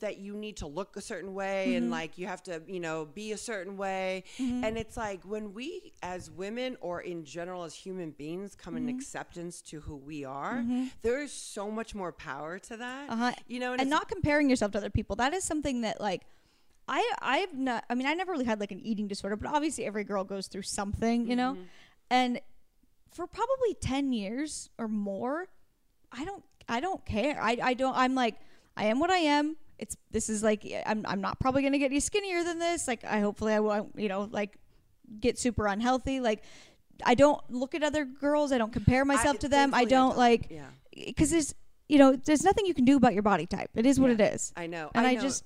[0.00, 1.92] that you need to look a certain way and mm-hmm.
[1.92, 4.24] like you have to you know be a certain way.
[4.38, 4.64] Mm-hmm.
[4.64, 8.86] And it's like when we as women or in general as human beings come in
[8.86, 8.96] mm-hmm.
[8.96, 10.64] acceptance to who we are
[11.02, 13.10] there is so much more power to that.
[13.10, 13.32] Uh-huh.
[13.46, 15.16] you know and it's- not comparing yourself to other people.
[15.16, 16.22] That is something that like
[16.88, 19.84] i i've not i mean i never really had like an eating disorder but obviously
[19.84, 21.56] every girl goes through something you know?
[22.10, 22.40] And
[23.10, 25.48] for probably 10 years or more
[26.10, 27.40] i don't i don't care.
[27.40, 28.36] I i don't i'm like
[28.76, 29.56] i am what i am.
[29.78, 32.86] It's this is like i'm, I'm not probably gonna get any skinnier than this.
[32.88, 34.56] Like i hopefully i won't you know like
[35.20, 36.20] get super unhealthy.
[36.20, 36.42] Like
[37.04, 38.52] i don't look at other girls.
[38.52, 39.74] I don't compare myself to them.
[39.74, 40.18] I don't don't.
[40.18, 40.66] like yeah.
[41.06, 41.54] because there's
[41.88, 43.70] you know there's nothing you can do about your body type.
[43.74, 44.26] It is what Yeah.
[44.26, 44.52] it is.
[44.56, 44.90] I know.
[44.94, 45.20] And i, know.
[45.20, 45.44] just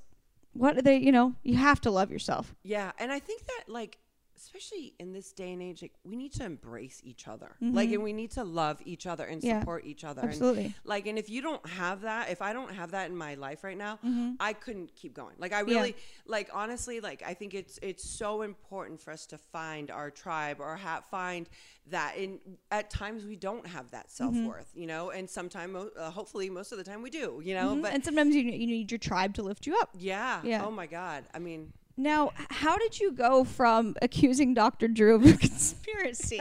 [0.53, 2.55] what are they you know you have to love yourself.
[2.63, 3.99] Yeah, and I think that like
[4.37, 7.57] especially in this day and age, like we need to embrace each other.
[7.61, 9.47] Like and we need to love each other and Mm-hmm.
[9.49, 10.23] Yeah, support each other.
[10.23, 10.75] And, absolutely.
[10.85, 13.65] like and if you don't have that, if I don't have that in my life
[13.65, 13.99] right now,
[14.41, 15.35] I couldn't keep going.
[15.39, 15.71] Like I Mm-hmm.
[15.71, 15.77] Yeah.
[15.79, 20.11] really like honestly, like I think it's it's so important for us to find our
[20.11, 21.49] tribe or ha- find
[21.89, 22.39] that in
[22.71, 24.35] at times we don't have that Mm-hmm.
[24.35, 27.77] self-worth, you know, and sometimes uh, hopefully most of the time we do, you know,
[27.81, 30.41] but and sometimes you, you need your tribe to lift you up yeah.
[30.45, 30.65] Yeah.
[30.65, 31.25] Oh my god.
[31.35, 36.41] I mean, now how did you go from accusing dr drew of a conspiracy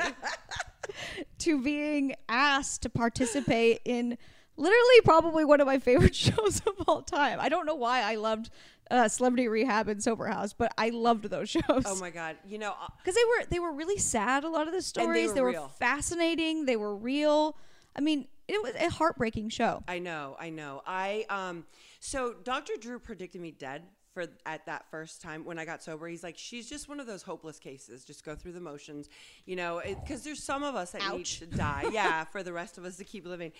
[1.38, 4.18] to being asked to participate in
[4.58, 8.16] literally probably one of my favorite shows of all time i don't know why i
[8.16, 8.49] loved
[8.91, 12.36] uh, celebrity rehab and sober house but i loved those shows oh my god.
[12.47, 14.43] You know, uh, because they were they were really sad.
[14.43, 16.66] A lot of the stories were they were fascinating.
[16.66, 17.58] They were real.
[17.95, 19.84] I mean, it was a heartbreaking show.
[19.88, 20.84] I know, I know.
[20.86, 21.66] I um
[21.99, 22.74] so Dr.
[22.80, 23.82] Drew predicted me dead
[24.16, 26.07] for at that first time when I got sober.
[26.07, 28.05] He's like, she's just one of those hopeless cases.
[28.05, 29.09] Just go through the motions,
[29.45, 31.13] you know, because there's some of us that Ouch.
[31.13, 33.51] need to die, yeah, for the rest of us to keep living.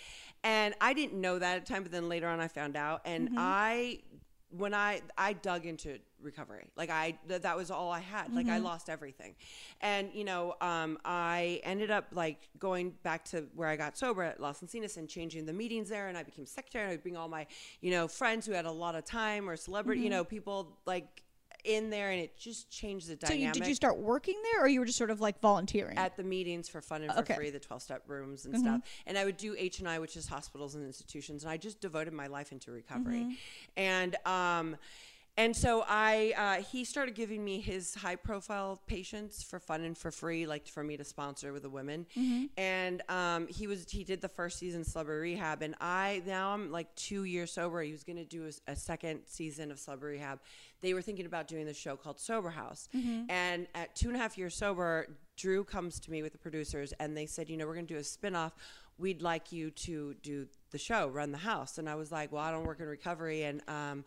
[0.46, 3.02] And I didn't know that at the time, but then later on I found out,
[3.04, 3.38] and mm-hmm.
[3.38, 4.00] I
[4.58, 8.34] when I I dug into recovery, like I th- that was all I had.
[8.34, 9.36] Like I lost everything,
[9.82, 14.24] and you know, um, I ended up like going back to where I got sober
[14.24, 16.86] at Los Encinas and changing the meetings there, and I became secretary.
[16.86, 17.48] And I bring all my
[17.82, 21.22] you know friends who had a lot of time or celebrity, you know, people like
[21.66, 23.42] in there, and it just changed the dynamic.
[23.42, 25.98] So you, did you start working there, or you were just sort of like volunteering?
[25.98, 27.34] at the meetings for fun and for Okay.
[27.34, 27.42] Mm-hmm.
[27.42, 28.82] free, the twelve step rooms and stuff.
[29.06, 31.82] And I would do H and I, which is hospitals and institutions, and I just
[31.82, 33.22] devoted my life into recovery.
[33.22, 33.34] Mm-hmm.
[33.78, 34.78] And um,
[35.38, 39.98] and so I uh, he started giving me his high profile patients for fun and
[39.98, 42.06] for free, like for me to sponsor with the women.
[42.16, 42.46] Mm-hmm.
[42.58, 46.72] And um, he was he did the first season Celebrity Rehab, and I now I'm
[46.72, 47.82] like two years sober.
[47.82, 50.40] He was going to do a, a second season of Celebrity Rehab.
[50.82, 52.88] They were thinking about doing this show called Sober House,
[53.30, 56.94] and at two and a half years sober, Drew comes to me with the producers,
[57.00, 58.52] and they said, you know, we're going to do a spinoff.
[58.98, 61.78] We'd like you to do the show, run the house.
[61.80, 64.06] And I was like, well, I don't work in recovery, and um,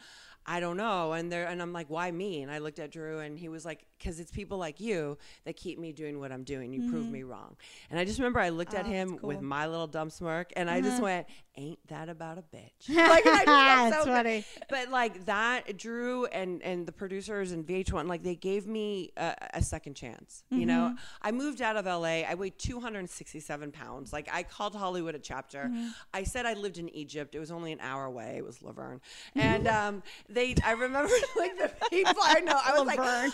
[0.50, 1.12] I don't know.
[1.12, 2.42] And there, and I'm like, why me?
[2.42, 5.56] And I looked at Drew, and he was like, because it's people like you that
[5.56, 6.72] keep me doing what I'm doing.
[6.72, 7.56] You prove me wrong.
[7.90, 10.52] And I just remember I looked at Oh, him that's with my little dumb smirk,
[10.56, 11.26] and I just went,
[11.56, 12.88] ain't that about a bitch?
[12.88, 13.44] like, I
[13.90, 14.44] That's so funny.
[14.70, 19.34] but like that drew and and the producers and vh1 like they gave me a,
[19.54, 20.96] a second chance you know Mm-hmm.
[21.22, 25.64] i moved out of la i weighed 267 pounds like i called hollywood a chapter
[25.64, 25.88] Mm-hmm.
[26.14, 28.70] i said i lived in egypt it was only an hour away it was La
[28.72, 29.00] Verne
[29.34, 30.02] and um
[30.38, 33.30] they i remember like the people i know i was like i'm in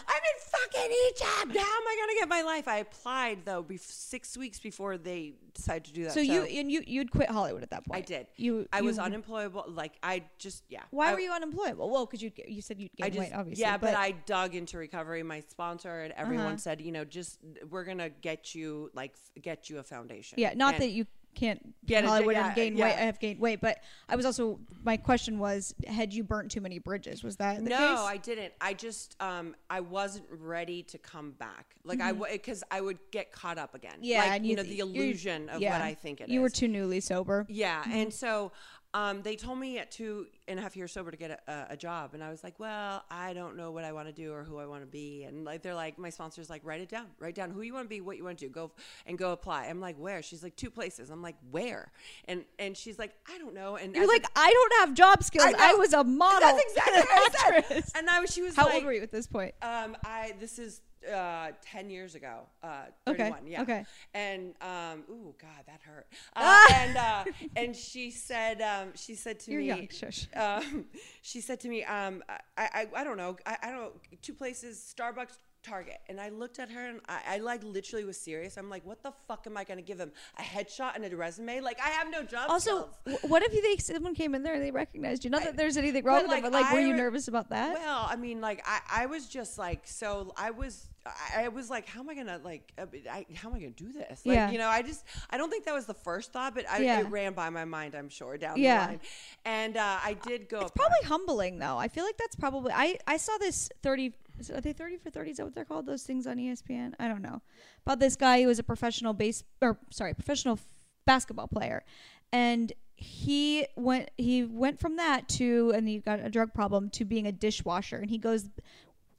[0.55, 4.59] fucking egypt how am i gonna get my life i applied though bef- six weeks
[4.59, 6.32] before they decided to do that so show.
[6.32, 7.98] you and you you'd quit Hollywood at that point.
[7.98, 11.32] i did You i was you- unemployable like i just yeah Why I- were you
[11.32, 11.90] unemployable?
[11.90, 13.62] Well, because you you said you'd gain I just, weight, obviously.
[13.62, 15.22] yeah, but, I dug into recovery.
[15.22, 16.57] My sponsor and everyone Uh-huh.
[16.66, 17.38] said, you know, just
[17.70, 20.38] we're gonna get you like get you a foundation.
[20.38, 22.85] yeah, not And- that you can't Get Hollywood yeah, and gain yeah.
[22.85, 22.95] weight.
[22.95, 23.78] I have gained weight, but
[24.09, 27.22] I was also my question was, had you burnt too many bridges?
[27.22, 27.99] Was that the no, case?
[27.99, 28.55] I didn't.
[28.61, 31.74] I just um I wasn't ready to come back.
[31.85, 33.93] Like I because I would get caught up again.
[33.95, 34.05] Mm-hmm.
[34.05, 35.72] yeah, like, and you know the illusion of yeah.
[35.72, 36.30] what I think it is.
[36.30, 37.47] You were too newly sober.
[37.49, 37.93] Yeah, Mm-hmm.
[37.93, 38.53] and so
[38.95, 41.66] um, they told me at two and a half years sober to get a, a,
[41.70, 44.32] a job, and I was like, "Well, I don't know what I want to do
[44.32, 46.88] or who I want to be." And like they're like, my sponsors like, "Write it
[46.88, 48.70] down, write down who you want to be, what you want to do, go
[49.07, 51.90] and go apply." I'm like, "Where?" She's like, two places." I'm like, "Where?"
[52.26, 55.51] And and she's like, "I don't know." And You're like, I don't have job skills.
[55.51, 55.59] know.
[55.59, 56.40] I, was a model.
[56.40, 57.64] That's exactly what I said.
[57.64, 59.55] actress." And I was, she was How like, old were you at this point?
[59.62, 60.80] Um, I this is
[61.12, 62.40] uh, ten years ago.
[62.62, 63.61] Uh, Okay, Yeah.
[63.62, 63.84] okay.
[64.14, 66.07] And um, ooh, God, that hurt.
[66.36, 67.24] Uh, and uh,
[67.57, 69.88] and she said, um, she said to You're me, young.
[69.88, 70.26] Shush.
[70.37, 70.87] Um,
[71.22, 74.95] she said to me, um, I, I, I don't know, I, I don't two places,
[74.97, 75.98] Starbucks, Target.
[76.08, 78.56] And I looked at her and I, I like literally was serious.
[78.56, 80.12] I'm like, what the fuck am I gonna give him?
[80.38, 81.60] A headshot and a resume?
[81.60, 84.54] Like I have no job Also, w- what if you think someone came in there
[84.54, 85.30] and they recognized you?
[85.30, 87.28] Not that there's anything wrong but, with it, like, but like, were you re- nervous
[87.28, 87.74] about that?
[87.74, 90.32] Well, I mean, like I, I was just like so.
[90.36, 93.54] I was, I, I was like, how am I gonna like, uh, I, how am
[93.56, 94.22] I gonna do this?
[94.24, 94.50] Like, Yeah.
[94.50, 97.00] you know, I just, I don't think that was the first thought, but I, Yeah.
[97.00, 97.94] it ran by my mind.
[97.94, 98.80] I'm sure down Yeah.
[98.86, 99.00] the line,
[99.44, 100.60] and uh, I did go.
[100.60, 101.76] It's probably humbling though.
[101.78, 105.11] I feel like that's probably I I saw this 30 is are they 30 for
[105.11, 106.95] 30 is that what they're called those things on ESPN?
[106.99, 107.43] I don't know.
[107.87, 110.66] About this guy who was a professional base or sorry, professional f-
[111.07, 111.85] basketball player.
[112.32, 117.05] And he went he went from that to and he got a drug problem to
[117.05, 118.49] being a dishwasher and he goes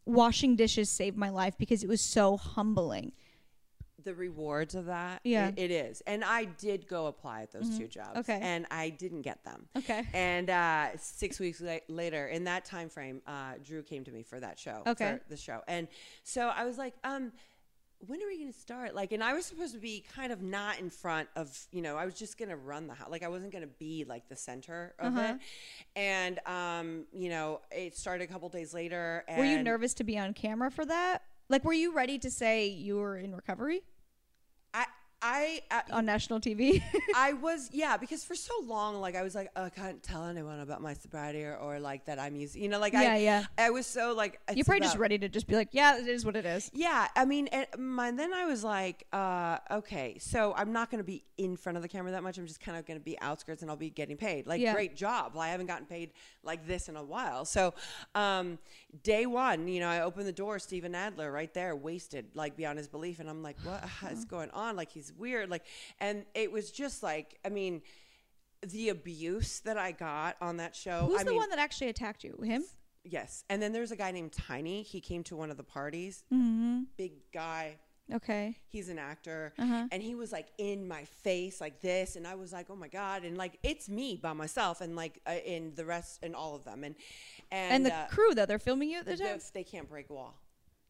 [0.05, 3.11] washing dishes saved my life because it was so humbling.
[4.05, 5.19] The rewards of that.
[5.25, 5.49] Yeah.
[5.49, 8.19] it- it is, and I did go apply at those two jobs.
[8.19, 8.39] Okay.
[8.41, 9.67] and I didn't get them.
[9.77, 10.03] Okay.
[10.13, 14.23] And uh, six weeks la- later, in that time frame, uh, Drew came to me
[14.23, 14.83] for that show.
[14.87, 15.17] Okay.
[15.17, 15.87] For the show, and
[16.23, 17.33] so I was like, um,
[18.07, 18.93] when are we going to start?
[18.93, 21.95] Like, and I was supposed to be kind of not in front of, you know,
[21.97, 23.09] I was just going to run the house.
[23.09, 25.33] Like, I wasn't going to be like the center of Uh-huh.
[25.33, 25.39] it.
[25.95, 29.23] And, um, you know, it started a couple days later.
[29.27, 31.23] And Were you nervous to be on camera for that?
[31.47, 33.81] Like were you ready to say you were in recovery
[35.21, 36.81] I, uh, on national TV?
[37.15, 40.25] I was, yeah, because for so long, like I was like, oh, I can't tell
[40.25, 43.17] anyone about my sobriety or, or like that I'm using, you know, like Yeah, I,
[43.17, 43.43] yeah.
[43.57, 46.25] I was so like, You're probably just ready to just be like, yeah, it is
[46.25, 46.69] what it is.
[46.73, 50.99] Yeah, I mean, and my, then I was like, uh, okay, so I'm not going
[50.99, 52.37] to be in front of the camera that much.
[52.37, 54.47] I'm just kind of going to be outskirts, and I'll be getting paid.
[54.47, 54.73] Like, Yeah.
[54.73, 55.33] great job.
[55.33, 56.11] Well, I haven't gotten paid
[56.43, 57.45] like this in a while.
[57.45, 57.73] So,
[58.13, 58.57] um,
[59.03, 62.77] day one, you know, I opened the door, Steven Adler right there, wasted, like beyond
[62.77, 64.75] his belief, and I'm like, what is going on?
[64.75, 65.49] Like, he's weird.
[65.49, 65.63] Like,
[65.99, 67.81] and it was just like, I mean.
[68.67, 71.05] The abuse that I got on that show.
[71.07, 72.39] Who's I the mean, one that actually attacked you?
[72.43, 72.63] Him?
[73.03, 74.81] Yes, and then there's a guy named Tiny.
[74.81, 76.23] He came to one of the parties.
[76.33, 76.83] Mm-hmm.
[76.97, 77.75] Big guy,
[78.11, 78.57] Okay.
[78.67, 79.87] he's an actor Uh-huh.
[79.91, 82.87] and he was like in my face like this and i was like oh my
[82.87, 86.55] god and like it's me by myself and like uh, in the rest and all
[86.55, 86.95] of them and
[87.51, 89.39] and, And, the uh, crew though, they're filming you at the- time.
[89.53, 90.35] they can't break a wall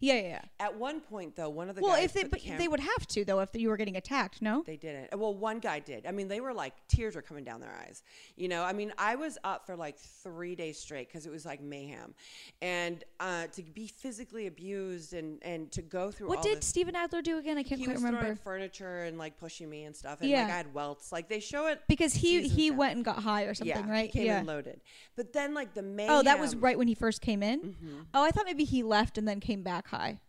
[0.06, 0.41] Yeah, yeah, yeah.
[0.60, 2.68] at one point though one of the Well, guys if they the but cam- they
[2.68, 4.41] would have to though if you were getting attacked.
[4.41, 4.64] No.
[4.66, 7.60] they didn't well one guy did i mean they were like tears were coming down
[7.62, 8.03] their eyes
[8.36, 11.45] you know i mean i was up for like three days straight because it was
[11.45, 12.14] like mayhem
[12.62, 16.95] and uh, to be physically abused and and to go through What did this Steven
[16.95, 17.58] Adler do again?
[17.58, 18.22] I can't he quite was remember.
[18.22, 20.43] throwing furniture and like pushing me and stuff and Yeah.
[20.43, 23.43] like i had welts like they show it because he he went and got high
[23.43, 24.10] or something, yeah, right?
[24.12, 24.39] He came yeah.
[24.41, 24.82] in loaded.
[25.16, 27.60] But then like the main Oh, that was right when he first came in.
[27.62, 27.99] Mm-hmm.
[28.14, 30.20] Oh, I thought maybe he left and then came back high.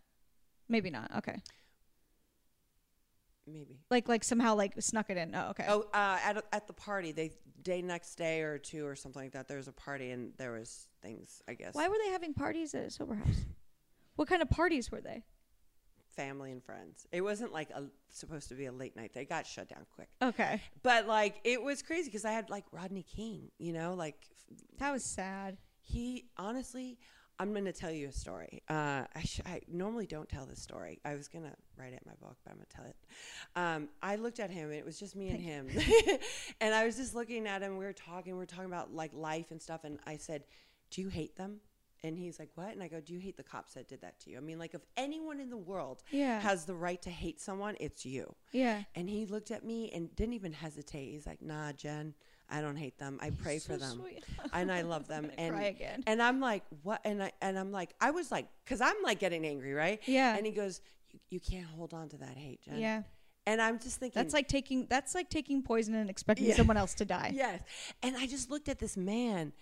[0.69, 1.11] Maybe not.
[1.19, 1.41] Okay.
[3.47, 3.79] Maybe.
[3.91, 5.35] Like like somehow like snuck it in.
[5.35, 5.67] Oh, okay.
[5.69, 7.31] Oh, uh, at at the party, they
[7.63, 9.47] day next day or two or something like that.
[9.47, 11.43] There was a party and there was things.
[11.49, 13.45] I guess Why were they having parties at a sober house?
[14.17, 15.25] What kind of parties were they?
[16.17, 17.07] family and friends.
[17.13, 19.11] It wasn't like a supposed to be a late night.
[19.13, 20.09] They got shut down quick.
[20.23, 20.63] Okay.
[20.83, 23.51] But like it was crazy because I had like Rodney King.
[23.59, 24.17] You know, like
[24.79, 25.59] That was sad.
[25.83, 26.99] he honestly.
[27.39, 28.63] I'm going to tell you a story.
[28.69, 31.01] Uh, I, sh- I normally don't tell this story.
[31.05, 32.97] I was going to write it in my book, but I'm going to tell it.
[33.55, 35.69] Um, I looked at him, and it was just me and him.
[36.61, 37.77] and I was just looking at him.
[37.77, 38.33] We were talking.
[38.33, 39.85] We were talking about like life and stuff.
[39.85, 40.45] And I said,
[40.91, 41.61] "Do you hate them?"
[42.05, 44.21] And he's like, "What?" And I go, "Do you hate the cops that did that
[44.21, 46.41] to you?" I mean, like, if anyone in the world Yeah.
[46.41, 48.35] has the right to hate someone, it's you.
[48.53, 48.83] Yeah.
[48.95, 51.11] And he looked at me and didn't even hesitate.
[51.11, 52.15] He's like, "Nah, Jen,
[52.49, 53.19] I don't hate them.
[53.21, 54.03] I pray for them,
[54.53, 55.57] and I love them." and
[56.07, 59.19] and I'm like, "What?" And I and I'm like, I was like, because I'm like
[59.19, 60.01] getting angry, right?
[60.07, 60.37] Yeah.
[60.37, 60.81] And he goes,
[61.11, 63.03] "You, you can't hold on to that hate, Jen." Yeah.
[63.49, 66.57] And I'm just thinking, That's like taking that's like taking poison and expecting Yeah.
[66.57, 67.31] someone else to die.
[67.35, 67.61] yes.
[68.03, 69.53] And I just looked at this man,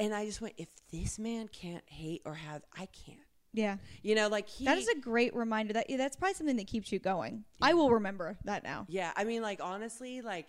[0.00, 3.18] and I just went, if this man can't hate or have, I can't.
[3.52, 3.76] Yeah.
[4.02, 5.72] You know, like he That is a great reminder.
[5.74, 7.44] That yeah, that's probably something that keeps you going.
[7.60, 8.86] I will remember that now.
[8.88, 10.46] Yeah, I mean, like honestly, like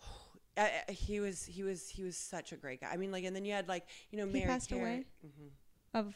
[0.88, 2.90] he was, he was, he was such a great guy.
[2.92, 5.04] I mean, like, and then you had like, you know, He Mary passed away?
[5.24, 5.50] mhm,
[5.92, 6.14] Of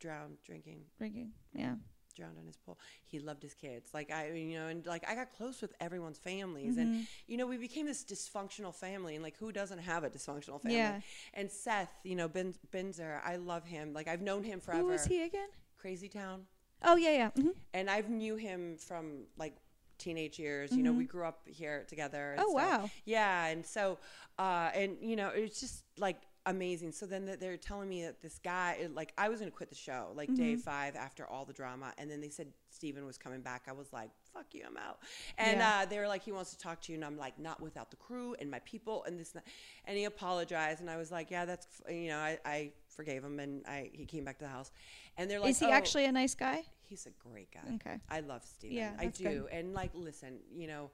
[0.00, 1.32] drowned drinking, drinking.
[1.52, 1.74] Yeah.
[2.16, 2.78] Drowned in his pool.
[3.04, 3.90] He loved his kids.
[3.92, 6.80] Like I, you know, and like I got close with everyone's families, Mm-hmm.
[6.80, 9.14] and you know, we became this dysfunctional family.
[9.14, 10.78] And like, who doesn't have a dysfunctional family?
[10.78, 11.00] Yeah.
[11.34, 13.92] And Seth, you know, ben, Binzer, I love him.
[13.92, 14.80] Like I've known him forever.
[14.82, 15.48] Who was he again?
[15.78, 16.42] Crazy Town.
[16.82, 17.30] Oh yeah, yeah.
[17.30, 19.54] hmm and I've knew him from like
[19.98, 20.72] teenage years.
[20.72, 22.34] You know, we grew up here together.
[22.38, 22.90] Oh, wow.
[23.04, 23.98] Yeah, and so,
[24.38, 26.92] uh, and you know, it's just like amazing.
[26.92, 30.12] So then they're telling me that this guy, like, I was gonna quit the show
[30.14, 30.60] like day Mm-hmm.
[30.60, 33.64] five after all the drama, and then they said Steven was coming back.
[33.68, 34.98] I was like, fuck you, I'm out.
[35.38, 35.80] And Yeah.
[35.82, 37.90] uh, they were like, he wants to talk to you, and I'm like, not without
[37.90, 39.42] the crew and my people and this, and,
[39.86, 43.22] and he apologized, and I was like, yeah, that's, f- you know, I, I forgave
[43.24, 44.70] him, and I he came back to the house,
[45.18, 46.64] and they're like, Is he "Oh." actually a nice guy?
[46.82, 47.74] He's a great guy.
[47.76, 47.98] Okay.
[48.08, 48.76] I love Steven.
[48.76, 49.24] Yeah, I do.
[49.24, 49.46] good.
[49.50, 50.90] And like, listen, you know,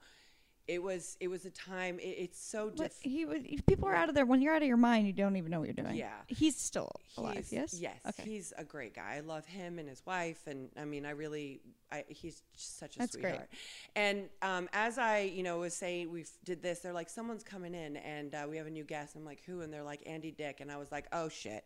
[0.67, 1.99] it was it was a time.
[1.99, 4.61] It, it's so But diff- he if People are out of there when you're out
[4.61, 5.07] of your mind.
[5.07, 5.95] You don't even know what you're doing.
[5.95, 6.11] Yeah.
[6.27, 7.33] He's still alive.
[7.35, 7.73] he's- Yes.
[7.79, 7.99] Yes.
[8.07, 8.23] Okay.
[8.29, 9.15] He's a great guy.
[9.17, 11.61] I love him and his wife, and I mean, I really,
[11.91, 13.23] I he's such a That's great.
[13.31, 13.49] sweetheart.
[13.95, 16.79] And um, as I, you know, was saying, we did this.
[16.79, 19.15] They're like, someone's coming in, and uh, we have a new guest.
[19.15, 19.61] I'm like, who?
[19.61, 21.65] And they're like, Andy Dick, and I was like, oh shit,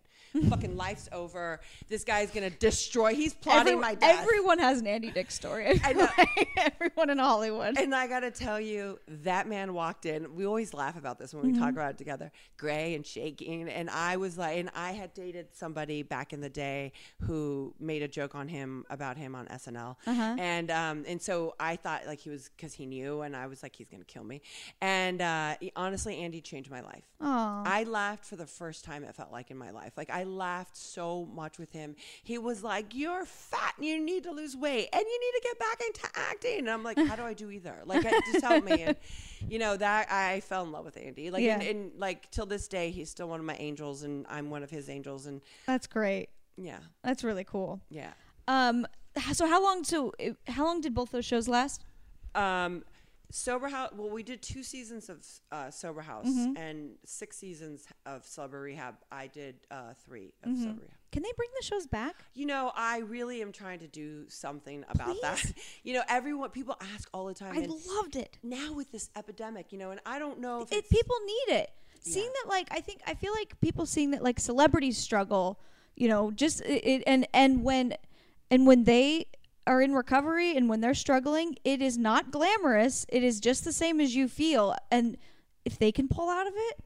[0.50, 1.60] fucking life's over.
[1.88, 3.14] This guy's gonna destroy.
[3.14, 4.22] He's plotting Every- my death.
[4.24, 5.80] Everyone has an Andy Dick story.
[5.84, 6.08] I know.
[6.58, 7.78] everyone in Hollywood.
[7.78, 10.36] And I got to tell you, that man walked in.
[10.36, 11.62] We always laugh about this when we Mm-hmm.
[11.62, 12.32] talk about it together.
[12.58, 16.50] Gray and shaking, and I was like, and I had dated somebody back in the
[16.50, 20.36] day who made a joke on him about him on SNL, Uh-huh.
[20.40, 23.64] and um, and so I thought like he was because he knew, and I was
[23.64, 24.42] like, he's gonna kill me.
[24.82, 27.04] And uh, honestly, Andy changed my life.
[27.22, 27.64] Aw.
[27.66, 29.94] I laughed for the first time it felt like in my life.
[29.98, 31.96] Like I laughed so much with him.
[32.24, 35.42] He was like, "You're fat and you need to lose weight and you need to
[35.44, 37.78] get back into acting." And I'm like, "How do I do either?
[37.86, 38.98] Like, I, just help me." And
[39.52, 41.30] you know that I fell in love with Andy.
[41.32, 41.56] Like, Yeah.
[41.60, 44.64] and, and like till this day, he's still one of my angels, and I'm one
[44.64, 45.26] of his angels.
[45.28, 46.30] And That's great.
[46.58, 47.82] yeah, That's really cool.
[47.90, 48.14] yeah.
[48.48, 48.88] Um.
[49.34, 49.84] So how long?
[49.84, 50.14] So
[50.48, 51.84] how long did both those shows last?
[52.36, 52.84] Um,
[53.32, 53.92] Sober House.
[53.96, 56.56] Well, we did two seasons of uh, Sober House Mm-hmm.
[56.58, 58.96] and six seasons of Sober Rehab.
[59.12, 60.52] I did uh, three Mm-hmm.
[60.54, 60.97] of Sober Rehab.
[61.12, 62.16] Can they bring the shows back?
[62.34, 65.43] You know, I really am trying to do something about that.
[65.84, 67.58] You know, everyone people ask all the time.
[67.58, 68.38] I loved it.
[68.43, 71.72] now with this epidemic, you know, and I don't know if it people need it.
[72.01, 75.60] Seeing that, like, I think I feel like people seeing that, like, celebrities struggle.
[75.95, 77.93] You know, just it, it and and when
[78.51, 79.28] and when they
[79.66, 83.05] are in recovery and when they're struggling, it is not glamorous.
[83.10, 85.18] It is just the same as you feel, and
[85.66, 86.80] if they can pull out of it,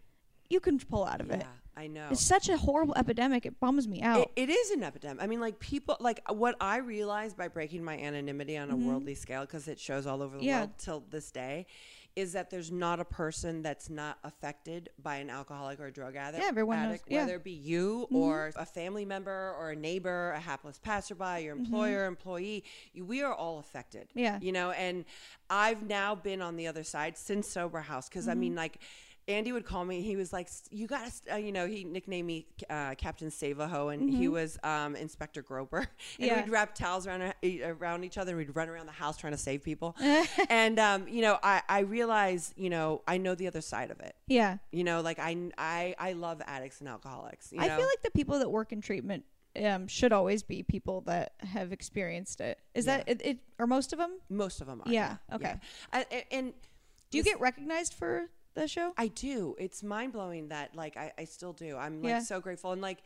[0.50, 1.46] you can pull out of yeah, it.
[1.82, 2.08] I know.
[2.12, 3.46] It's such a horrible epidemic.
[3.46, 4.20] It bums me out.
[4.36, 5.24] It, it is an epidemic.
[5.24, 9.16] I mean, like people, like what I realized by breaking my anonymity on a worldly
[9.16, 10.48] scale, because it shows all over the Mm-hmm.
[10.48, 10.60] Yeah.
[10.60, 11.66] world till this day,
[12.16, 16.44] is that there's not a person that's not affected by an alcoholic or drug addict.
[16.44, 17.20] Yeah, everyone knows- addict, yeah.
[17.20, 17.26] Mm-hmm.
[17.28, 21.56] Whether it be you or a family member or a neighbor, a hapless passerby, your
[21.56, 22.64] employer, employee,
[22.94, 24.10] you, we are all affected.
[24.10, 24.20] Mm-hmm.
[24.20, 24.40] Yeah.
[24.42, 25.06] You know, and
[25.50, 28.32] I've now been on the other side since Sober House, because Mm-hmm.
[28.32, 28.78] I mean, like,
[29.28, 30.02] Andy would call me.
[30.02, 31.68] He was like, "You got to," uh, you know.
[31.68, 35.72] He nicknamed me uh, Captain Savaho, and he was um, Inspector Grober.
[36.20, 36.24] And Mm-hmm.
[36.24, 36.42] Yeah.
[36.44, 39.38] we'd wrap towels around around each other, and we'd run around the house trying to
[39.38, 39.96] save people.
[40.50, 44.00] and um, you know, I I realize, you know, I know the other side of
[44.00, 44.16] it.
[44.28, 47.52] yeah, You know, like I I I love addicts and alcoholics.
[47.54, 47.78] You I know?
[47.78, 49.24] feel like the people that work in treatment
[49.64, 52.58] um, should always be people that have experienced it.
[52.74, 53.38] Is that it, it?
[53.60, 54.12] Or most of them?
[54.30, 54.92] most of them are.
[54.92, 55.56] Yeah, okay.
[55.94, 56.54] I, and
[57.10, 58.94] Do you get recognized for the show?
[58.98, 59.56] I do.
[59.60, 61.78] It's mind blowing that like I, I still do.
[61.78, 62.20] I'm like Yeah.
[62.20, 63.00] so grateful and like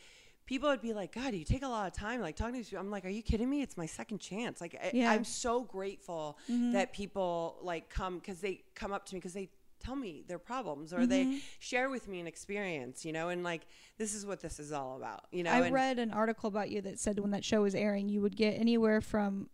[0.45, 2.69] people would be like, God, you take a lot of time like talking to these
[2.69, 2.83] people.
[2.83, 3.61] I'm like, Are you kidding me?
[3.61, 4.61] It's my second chance.
[4.61, 5.11] Like I, Yeah.
[5.11, 6.73] I'm so grateful mm-hmm.
[6.73, 10.39] that people like come because they come up to me because they tell me their
[10.39, 11.37] problems or they mm-hmm.
[11.59, 13.61] share with me an experience, you know, and like
[13.97, 15.51] this is what this is all about, you know.
[15.51, 18.21] I and read an article about you that said when that show was airing, you
[18.21, 19.49] would get anywhere from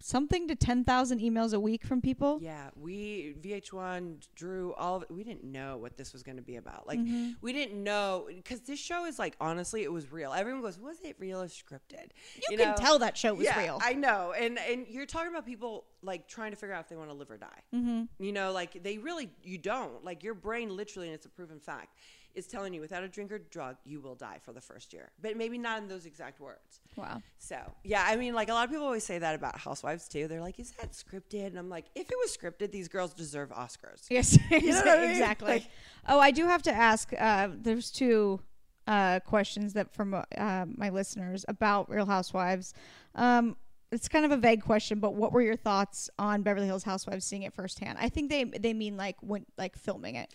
[0.00, 2.38] something to 10,000 emails a week from people.
[2.40, 5.10] Yeah, we VH1 Drew all of it.
[5.10, 6.86] We didn't know what this was going to be about.
[6.86, 7.32] Like Mm-hmm.
[7.40, 10.32] we didn't know because this show is like honestly, it was real.
[10.32, 12.08] Everyone goes, "Was it real or scripted?"
[12.50, 12.74] You, can know?
[12.76, 13.78] tell that show was yeah, real.
[13.82, 16.96] I know, and and you're talking about people like trying to figure out if they
[16.96, 17.46] want to live or die.
[17.74, 18.24] Mm-hmm.
[18.24, 20.04] You know, like they really you don't.
[20.04, 21.96] Like your brain literally, and it's a proven fact,
[22.34, 25.10] is telling you without a drink or drug you will die for the first year,
[25.20, 26.80] but maybe not in those exact words.
[26.96, 27.20] wow.
[27.38, 30.28] So yeah, I mean, like a lot of people always say that about housewives too.
[30.28, 33.50] They're like, "Is that scripted?" And I'm like, "If it was scripted, these girls deserve
[33.50, 35.10] Oscars." Yes, know what I mean?
[35.10, 35.48] exactly.
[35.48, 35.70] Like-
[36.08, 37.12] oh, I do have to ask.
[37.18, 38.40] Uh, there's two
[38.86, 42.74] uh, questions that from uh, my listeners about Real Housewives.
[43.14, 43.56] Um,
[43.92, 47.24] it's kind of a vague question, but what were your thoughts on Beverly Hills Housewives
[47.24, 47.98] seeing it firsthand?
[48.00, 50.32] I think they they mean like when like filming it.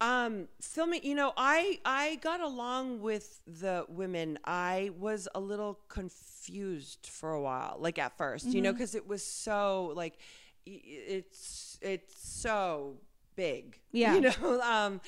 [0.00, 4.38] Um, filming, you know, I I got along with the women.
[4.44, 9.06] I was a little confused for a while, like at 1st you know, because it
[9.06, 10.18] was so like
[10.64, 12.96] it's it's so
[13.36, 14.14] big, Yeah.
[14.14, 15.00] You know, um,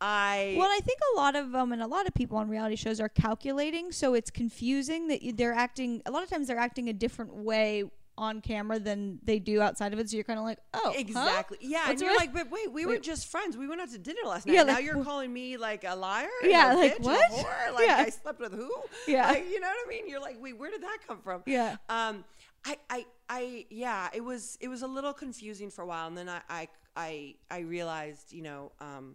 [0.00, 2.76] I Well, I think a lot of them and a lot of people on reality
[2.76, 6.02] shows are calculating, so it's confusing that they're acting.
[6.06, 7.84] A lot of times they're acting a different way
[8.18, 10.10] on camera than they do outside of it.
[10.10, 10.92] So you're kind of like, oh, huh?
[10.96, 11.58] Exactly.
[11.60, 13.56] Yeah, and What's you're with- like, but wait, we were just friends.
[13.56, 14.54] We went out to dinner last night.
[14.54, 16.28] Yeah, now you're wh- calling me like a liar.
[16.42, 17.30] Yeah, a like, what?
[17.74, 17.96] Like Yeah.
[18.06, 18.70] I slept with who?
[19.06, 19.28] Yeah.
[19.28, 20.08] Like, you know what I mean?
[20.08, 21.42] You're like, wait, where did that come from?
[21.46, 21.76] Yeah.
[21.88, 22.24] Um,
[22.66, 26.18] I, I, I, yeah, it was, it was a little confusing for a while, and
[26.18, 29.14] then I, I, I, I realized, you know, um,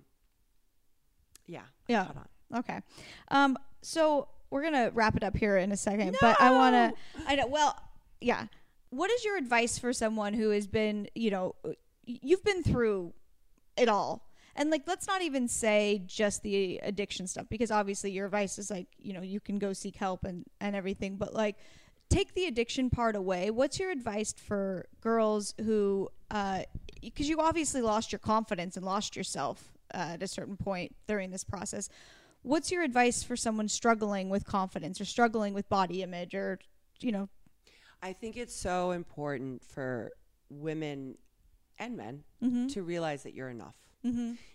[1.47, 2.07] yeah, Yeah.
[2.55, 2.79] Okay.
[3.29, 6.93] Um, so we're gonna wrap it up here in a second, but I wanna
[7.27, 7.75] I know well,
[8.21, 8.45] yeah.
[8.93, 11.55] What is your advice for someone who has been, you know,
[12.05, 13.13] you've been through
[13.75, 14.29] it all.
[14.55, 18.69] And like let's not even say just the addiction stuff because obviously your advice is
[18.69, 21.55] like, you know, you can go seek help and and everything, but like
[22.09, 23.49] take the addiction part away.
[23.49, 26.61] What's your advice for girls who uh
[27.01, 31.31] because you obviously lost your confidence and lost yourself uh, at a certain point during
[31.31, 31.89] this process.
[32.43, 36.59] What's your advice for someone struggling with confidence or struggling with body image or
[36.99, 37.27] you know,
[38.03, 40.11] I think it's so important for
[40.49, 41.17] women
[41.79, 42.67] and men Mm-hmm.
[42.67, 43.77] to realize that you're enough.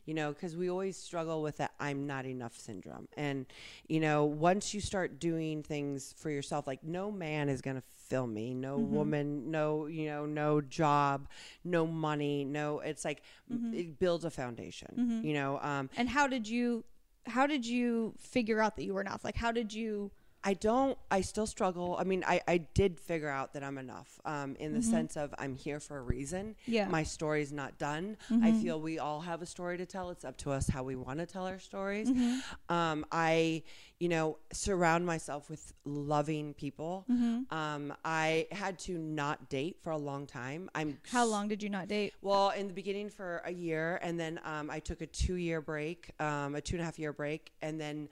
[0.04, 3.08] You know, because we always struggle with that I'm not enough syndrome.
[3.16, 3.46] And,
[3.88, 7.82] you know, once you start doing things for yourself, like no man is going to
[8.08, 8.94] fill me, no Mm-hmm.
[8.94, 11.28] woman, no, you know, no job,
[11.64, 13.72] no money, no, it's like Mm-hmm.
[13.74, 15.58] it builds a foundation, you know.
[15.60, 16.84] Um, and how did you
[17.26, 19.24] how did you figure out that you were enough?
[19.24, 20.10] Like how did you
[20.44, 20.96] I don't.
[21.10, 21.96] I still struggle.
[21.98, 25.34] I mean, I, I did figure out that I'm enough um, in the sense of
[25.38, 26.48] I'm here for a reason.
[26.62, 26.72] Mm-hmm.
[26.72, 26.82] Yeah.
[26.82, 26.92] Mm-hmm.
[26.92, 28.16] My story's not done.
[28.42, 30.10] I feel we all have a story to tell.
[30.10, 32.08] It's up to us how we want to tell our stories.
[32.08, 32.74] Mm-hmm.
[32.74, 33.62] Um, I,
[33.98, 37.04] you know, surround myself with loving people.
[37.10, 37.54] Mm-hmm.
[37.54, 40.70] Um, I had to not date for a long time.
[40.74, 42.14] I'm how long did you not date?
[42.22, 46.12] well, in the beginning for a year, and then um, I took a two-year break,
[46.20, 48.08] um, a two and a half year break, and then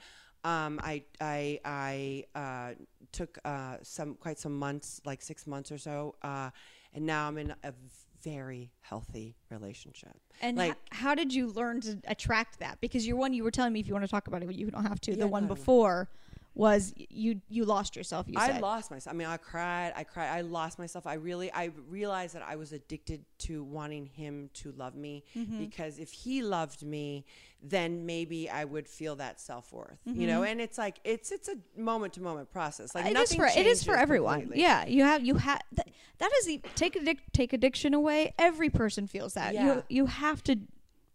[0.47, 2.75] um, I I I uh,
[3.11, 6.51] took uh, some quite some months, like six months or so, uh,
[6.95, 7.75] and now I'm in a
[8.23, 10.17] very healthy relationship.
[10.41, 12.81] And like h- how did you learn to attract that?
[12.81, 14.71] Because you're one you were telling me if you want to talk about it, you
[14.71, 15.13] don't have to.
[15.13, 16.09] Yeah, the one no, before
[16.57, 18.27] was you you lost yourself.
[18.29, 19.15] You I said lost myself.
[19.15, 19.93] I mean, I cried.
[19.95, 20.29] I cried.
[20.31, 21.07] I lost myself.
[21.07, 25.59] I really, I realized that I was addicted to wanting him to love me Mm-hmm.
[25.59, 27.27] because if he loved me,
[27.63, 29.99] then maybe I would feel that self worth.
[30.07, 30.27] You Mm-hmm.
[30.29, 32.95] know, and it's like it's it's a moment to moment process.
[32.95, 34.41] Like it is nothing for it is for everyone.
[34.41, 34.63] completely.
[34.63, 35.89] Yeah, you have you have that,
[36.19, 38.33] that is the take addic- take addiction away.
[38.39, 39.53] Every person feels that.
[39.53, 39.67] Yeah.
[39.67, 40.57] You you have to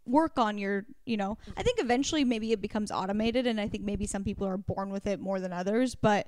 [0.06, 1.38] work on your you know.
[1.58, 4.90] I think eventually maybe it becomes automated, and I think maybe some people are born
[4.90, 6.28] with it more than others, but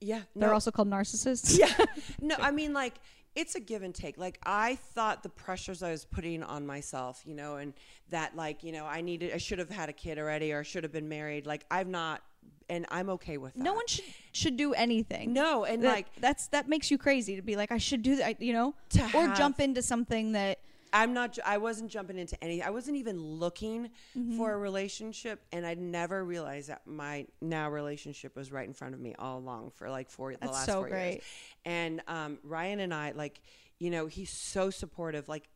[0.00, 0.22] yeah.
[0.34, 1.58] they're no, also called narcissists.
[1.58, 1.72] yeah.
[2.20, 2.94] No, I mean like
[3.34, 4.18] it's a give and take.
[4.18, 7.74] Like I thought the pressures I was putting on myself, you know, and
[8.10, 10.82] that like, you know, I needed I should have had a kid already or should
[10.84, 11.46] have been married.
[11.46, 12.22] Like I've not
[12.68, 13.62] and I'm okay with that.
[13.62, 15.32] No one should should do anything.
[15.32, 18.16] No, and That- like that's that makes you crazy to be like I should do
[18.16, 18.74] that, you know,
[19.14, 20.60] or have- jump into something that
[20.92, 21.38] I'm not.
[21.44, 22.62] I wasn't jumping into any.
[22.62, 24.36] I wasn't even looking Mm-hmm.
[24.36, 28.94] for a relationship, and I'd never realized that my now relationship was right in front
[28.94, 31.10] of me all along for like four the That's last so four great.
[31.12, 31.22] years.
[31.64, 33.40] And um, Ryan and I, like,
[33.78, 35.28] you know, he's so supportive.
[35.28, 35.48] Like,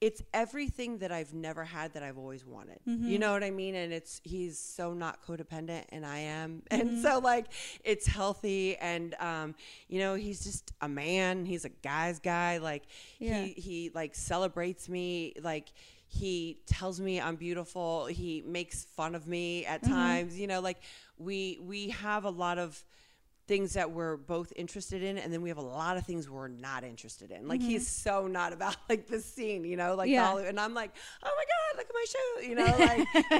[0.00, 2.78] it's everything that I've never had that I've always wanted.
[2.86, 3.08] Mm-hmm.
[3.08, 3.74] You know what I mean?
[3.74, 6.80] And it's he's so not codependent, and I am, Mm-hmm.
[6.88, 7.46] and so like
[7.84, 9.54] it's healthy, and um,
[9.88, 11.46] you know, he's just a man.
[11.46, 12.58] He's a guy's guy.
[12.58, 12.82] Like
[13.18, 13.42] Yeah.
[13.44, 15.72] he he like celebrates me like
[16.08, 19.92] he tells me i'm beautiful he makes fun of me at Mm-hmm.
[19.92, 20.78] times you know like
[21.18, 22.84] we we have a lot of
[23.46, 26.48] things that we're both interested in and then we have a lot of things we're
[26.48, 30.14] not interested in like he's so not about like the scene you know like Mm-hmm.
[30.14, 30.28] Yeah.
[30.30, 30.90] all, and i'm like
[31.22, 32.64] oh my god look at my shoe you know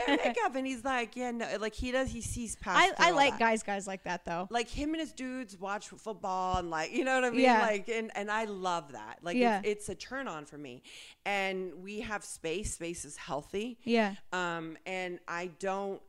[0.05, 3.09] like and makeup and he's like yeah no like he does he sees past I,
[3.09, 4.47] I like that guys guys like that though.
[4.51, 7.63] like him and his dudes watch football and like you know what I mean Yeah.
[7.63, 9.59] like and and I love that like Yeah.
[9.65, 10.83] it's, it's a turn on for me
[11.25, 14.15] and we have space space is healthy Yeah.
[14.33, 16.01] um and I don't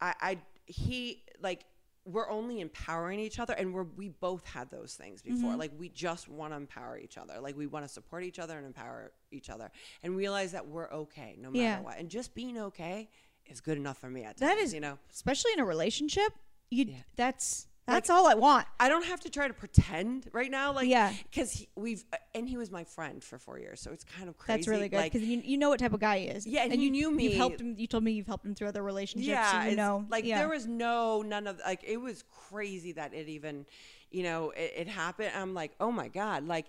[0.00, 1.64] I I he like
[2.12, 5.60] we're only empowering each other and we're we both had those things before mm-hmm.
[5.60, 8.56] like we just want to empower each other like we want to support each other
[8.56, 9.70] and empower each other
[10.02, 11.80] and realize that we're okay no matter Yeah.
[11.80, 13.08] what and just being okay
[13.50, 14.98] is good enough for me at times, is- you know.
[15.10, 16.32] Especially in a relationship,
[16.70, 16.96] you Yeah.
[17.16, 18.66] that's that's all I want.
[18.78, 21.12] I don't have to try to pretend right now, like Yeah.
[21.30, 24.38] because we've uh, and he was my friend for four years, so it's kind of
[24.38, 24.58] crazy.
[24.58, 26.46] That's really good Like, because you, you know what type of guy he is.
[26.46, 27.24] Yeah, and he you knew me.
[27.24, 27.74] You've helped him.
[27.76, 29.28] You told me you've helped him through other relationships.
[29.28, 30.06] yeah, so you know.
[30.08, 30.38] like yeah.
[30.38, 33.66] there was no none of like it was crazy that it even,
[34.10, 35.30] you know, it, it happened.
[35.34, 36.66] I'm like, oh my god, like,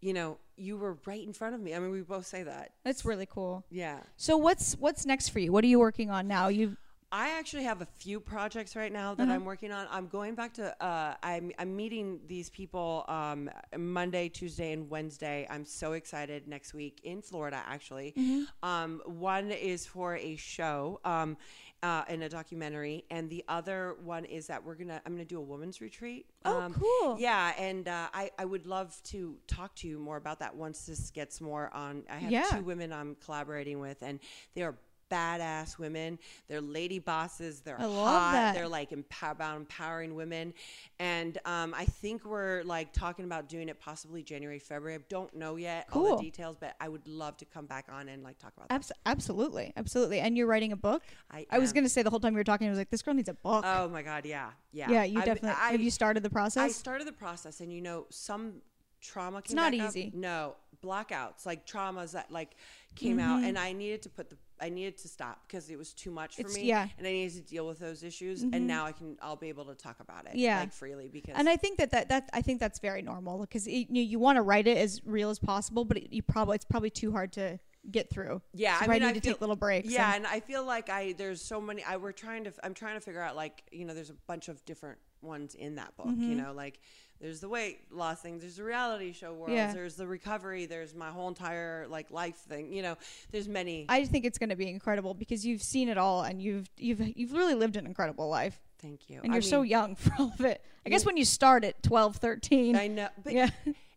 [0.00, 1.74] you know, you were right in front of me.
[1.74, 2.72] I mean, we both say that.
[2.84, 3.64] That's really cool.
[3.70, 3.98] Yeah.
[4.16, 5.50] So what's what's next for you?
[5.50, 6.48] What are you working on now?
[6.48, 6.76] You
[7.16, 9.86] I actually have a few projects right now that I'm working on.
[9.88, 10.74] I'm going back to.
[10.84, 13.48] Uh, I'm I'm meeting these people um,
[13.78, 15.46] Monday, Tuesday, and Wednesday.
[15.48, 17.62] I'm so excited next week in Florida.
[17.68, 18.68] Actually, Mm-hmm.
[18.68, 21.36] um, one is for a show um,
[21.84, 25.00] uh, in a documentary, and the other one is that we're gonna.
[25.06, 26.26] I'm gonna do a women's retreat.
[26.44, 27.16] Oh, Um, cool.
[27.20, 30.84] Yeah, and uh, I I would love to talk to you more about that once
[30.84, 32.02] this gets more on.
[32.10, 32.48] I have Yeah.
[32.50, 34.18] two women I'm collaborating with, and
[34.56, 34.74] they are
[35.14, 36.18] badass women.
[36.48, 37.60] They're lady bosses.
[37.60, 38.52] They're I hot.
[38.54, 40.52] They're like empower, about empowering women.
[40.98, 44.96] And um, I think we're like talking about doing it possibly January, February.
[44.96, 48.08] I don't know yet all the details, but I would love to come back on
[48.08, 48.74] and like talk about that.
[48.74, 50.20] abs- absolutely, absolutely.
[50.20, 51.02] And you're writing a book.
[51.30, 52.90] I, I was going to say the whole time you were talking, I was like,
[52.90, 53.64] this girl needs a book.
[53.66, 54.24] Oh my God.
[54.26, 54.50] Yeah.
[54.72, 54.90] Yeah.
[54.90, 55.50] yeah, you I- definitely.
[55.60, 56.62] I, have you started the process?
[56.62, 58.54] I started the process, and you know, some
[59.00, 59.42] trauma.
[59.42, 59.88] Came not back up.
[59.90, 60.12] easy.
[60.14, 62.56] No blackouts, like traumas that like
[62.94, 64.36] came out, and I needed to put the.
[64.60, 66.62] I needed to stop because it was too much for It's- me.
[66.62, 66.86] yeah.
[66.96, 69.16] and I needed to deal with those issues, and now I can.
[69.20, 70.36] I'll be able to talk about it.
[70.36, 70.60] Yeah.
[70.60, 71.34] like freely because.
[71.36, 74.36] and I think that, that that I think that's very normal because you, you want
[74.36, 77.32] to write it as real as possible, but it, you probably it's probably too hard
[77.32, 77.58] to
[77.90, 78.40] get through.
[78.54, 79.88] Yeah, so I mean, need I to feel- take little breaks.
[79.90, 81.82] Yeah, and- and I feel like I there's so many.
[81.82, 82.52] I we're trying to.
[82.62, 85.74] I'm trying to figure out like you know there's a bunch of different ones in
[85.76, 86.06] that book.
[86.06, 86.30] Mm-hmm.
[86.30, 86.78] You know, like
[87.24, 88.38] there's the weight loss thing.
[88.38, 89.50] There's the reality show world.
[89.50, 89.72] Yeah.
[89.72, 90.66] There's the recovery.
[90.66, 92.70] There's my whole entire like life thing.
[92.70, 92.98] You know,
[93.30, 93.86] there's many.
[93.88, 97.00] I think it's going to be incredible because you've seen it all and you've you've
[97.16, 99.22] you've really lived an incredible life Thank you.
[99.24, 100.60] and I you're so mean, young for all of it.
[100.84, 102.76] I guess when you start at 12, 13.
[102.76, 103.48] I know, but yeah.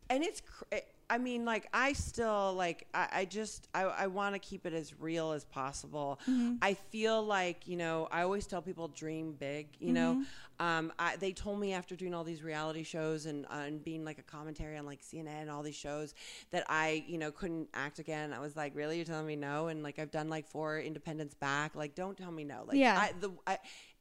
[0.09, 0.41] and it's.
[0.41, 0.77] cr-
[1.09, 2.87] I mean, like I still like.
[2.93, 3.67] I, I just.
[3.73, 6.19] I, I want to keep it as real as possible.
[6.29, 6.55] Mm-hmm.
[6.61, 8.07] I feel like you know.
[8.11, 9.67] I always tell people dream big.
[9.79, 9.93] You Mm-hmm.
[9.93, 10.23] know.
[10.59, 10.91] Um.
[10.99, 14.19] I, they told me after doing all these reality shows and uh, and being like
[14.19, 16.13] a commentary on like CNN and all these shows
[16.51, 18.33] that I you know couldn't act again.
[18.33, 19.67] I was like, really, you're telling me no?
[19.67, 21.75] And like I've done like four Independence back.
[21.75, 22.63] Like, don't tell me no.
[22.67, 22.97] Like, Yeah.
[22.99, 23.59] I, the I.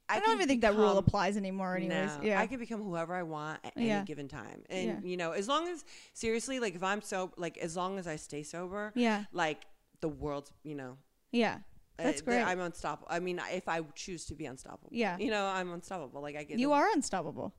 [0.09, 2.17] I, I, don't even think that rule applies anymore anyways.
[2.17, 2.39] no, yeah.
[2.39, 4.63] I can become whoever I want at any given time.
[4.69, 4.99] And Yeah.
[5.09, 5.83] you know, as long as
[6.13, 9.25] seriously, like if I'm so like as long as I stay sober, yeah.
[9.33, 9.65] like
[10.01, 10.97] the world's, you know,
[11.31, 11.59] Yeah.
[11.97, 12.41] That's uh, great.
[12.43, 13.07] I'm unstoppable.
[13.09, 15.17] I mean, if I choose to be unstoppable, Yeah.
[15.17, 16.21] you know, I'm unstoppable.
[16.21, 17.53] Like I get You the- are unstoppable.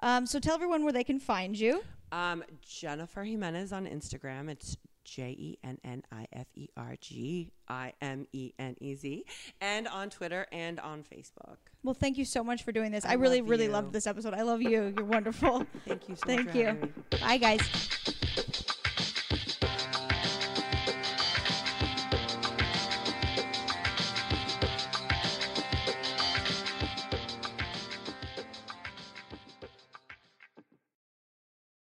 [0.00, 1.82] Um, so tell everyone where they can find you.
[2.12, 4.48] Um, Jennifer Gimenez on Instagram.
[4.50, 4.76] It's
[5.10, 9.24] J E N N I F E R G I M E N E Z,
[9.60, 11.56] and on Twitter and on Facebook.
[11.82, 13.04] Well, thank you so much for doing this.
[13.04, 14.34] I, I really, love really loved this episode.
[14.34, 14.94] I love you.
[14.96, 15.66] You're wonderful.
[15.86, 16.46] Thank you so much.
[16.46, 16.92] Thank you.
[17.20, 18.16] Bye, guys.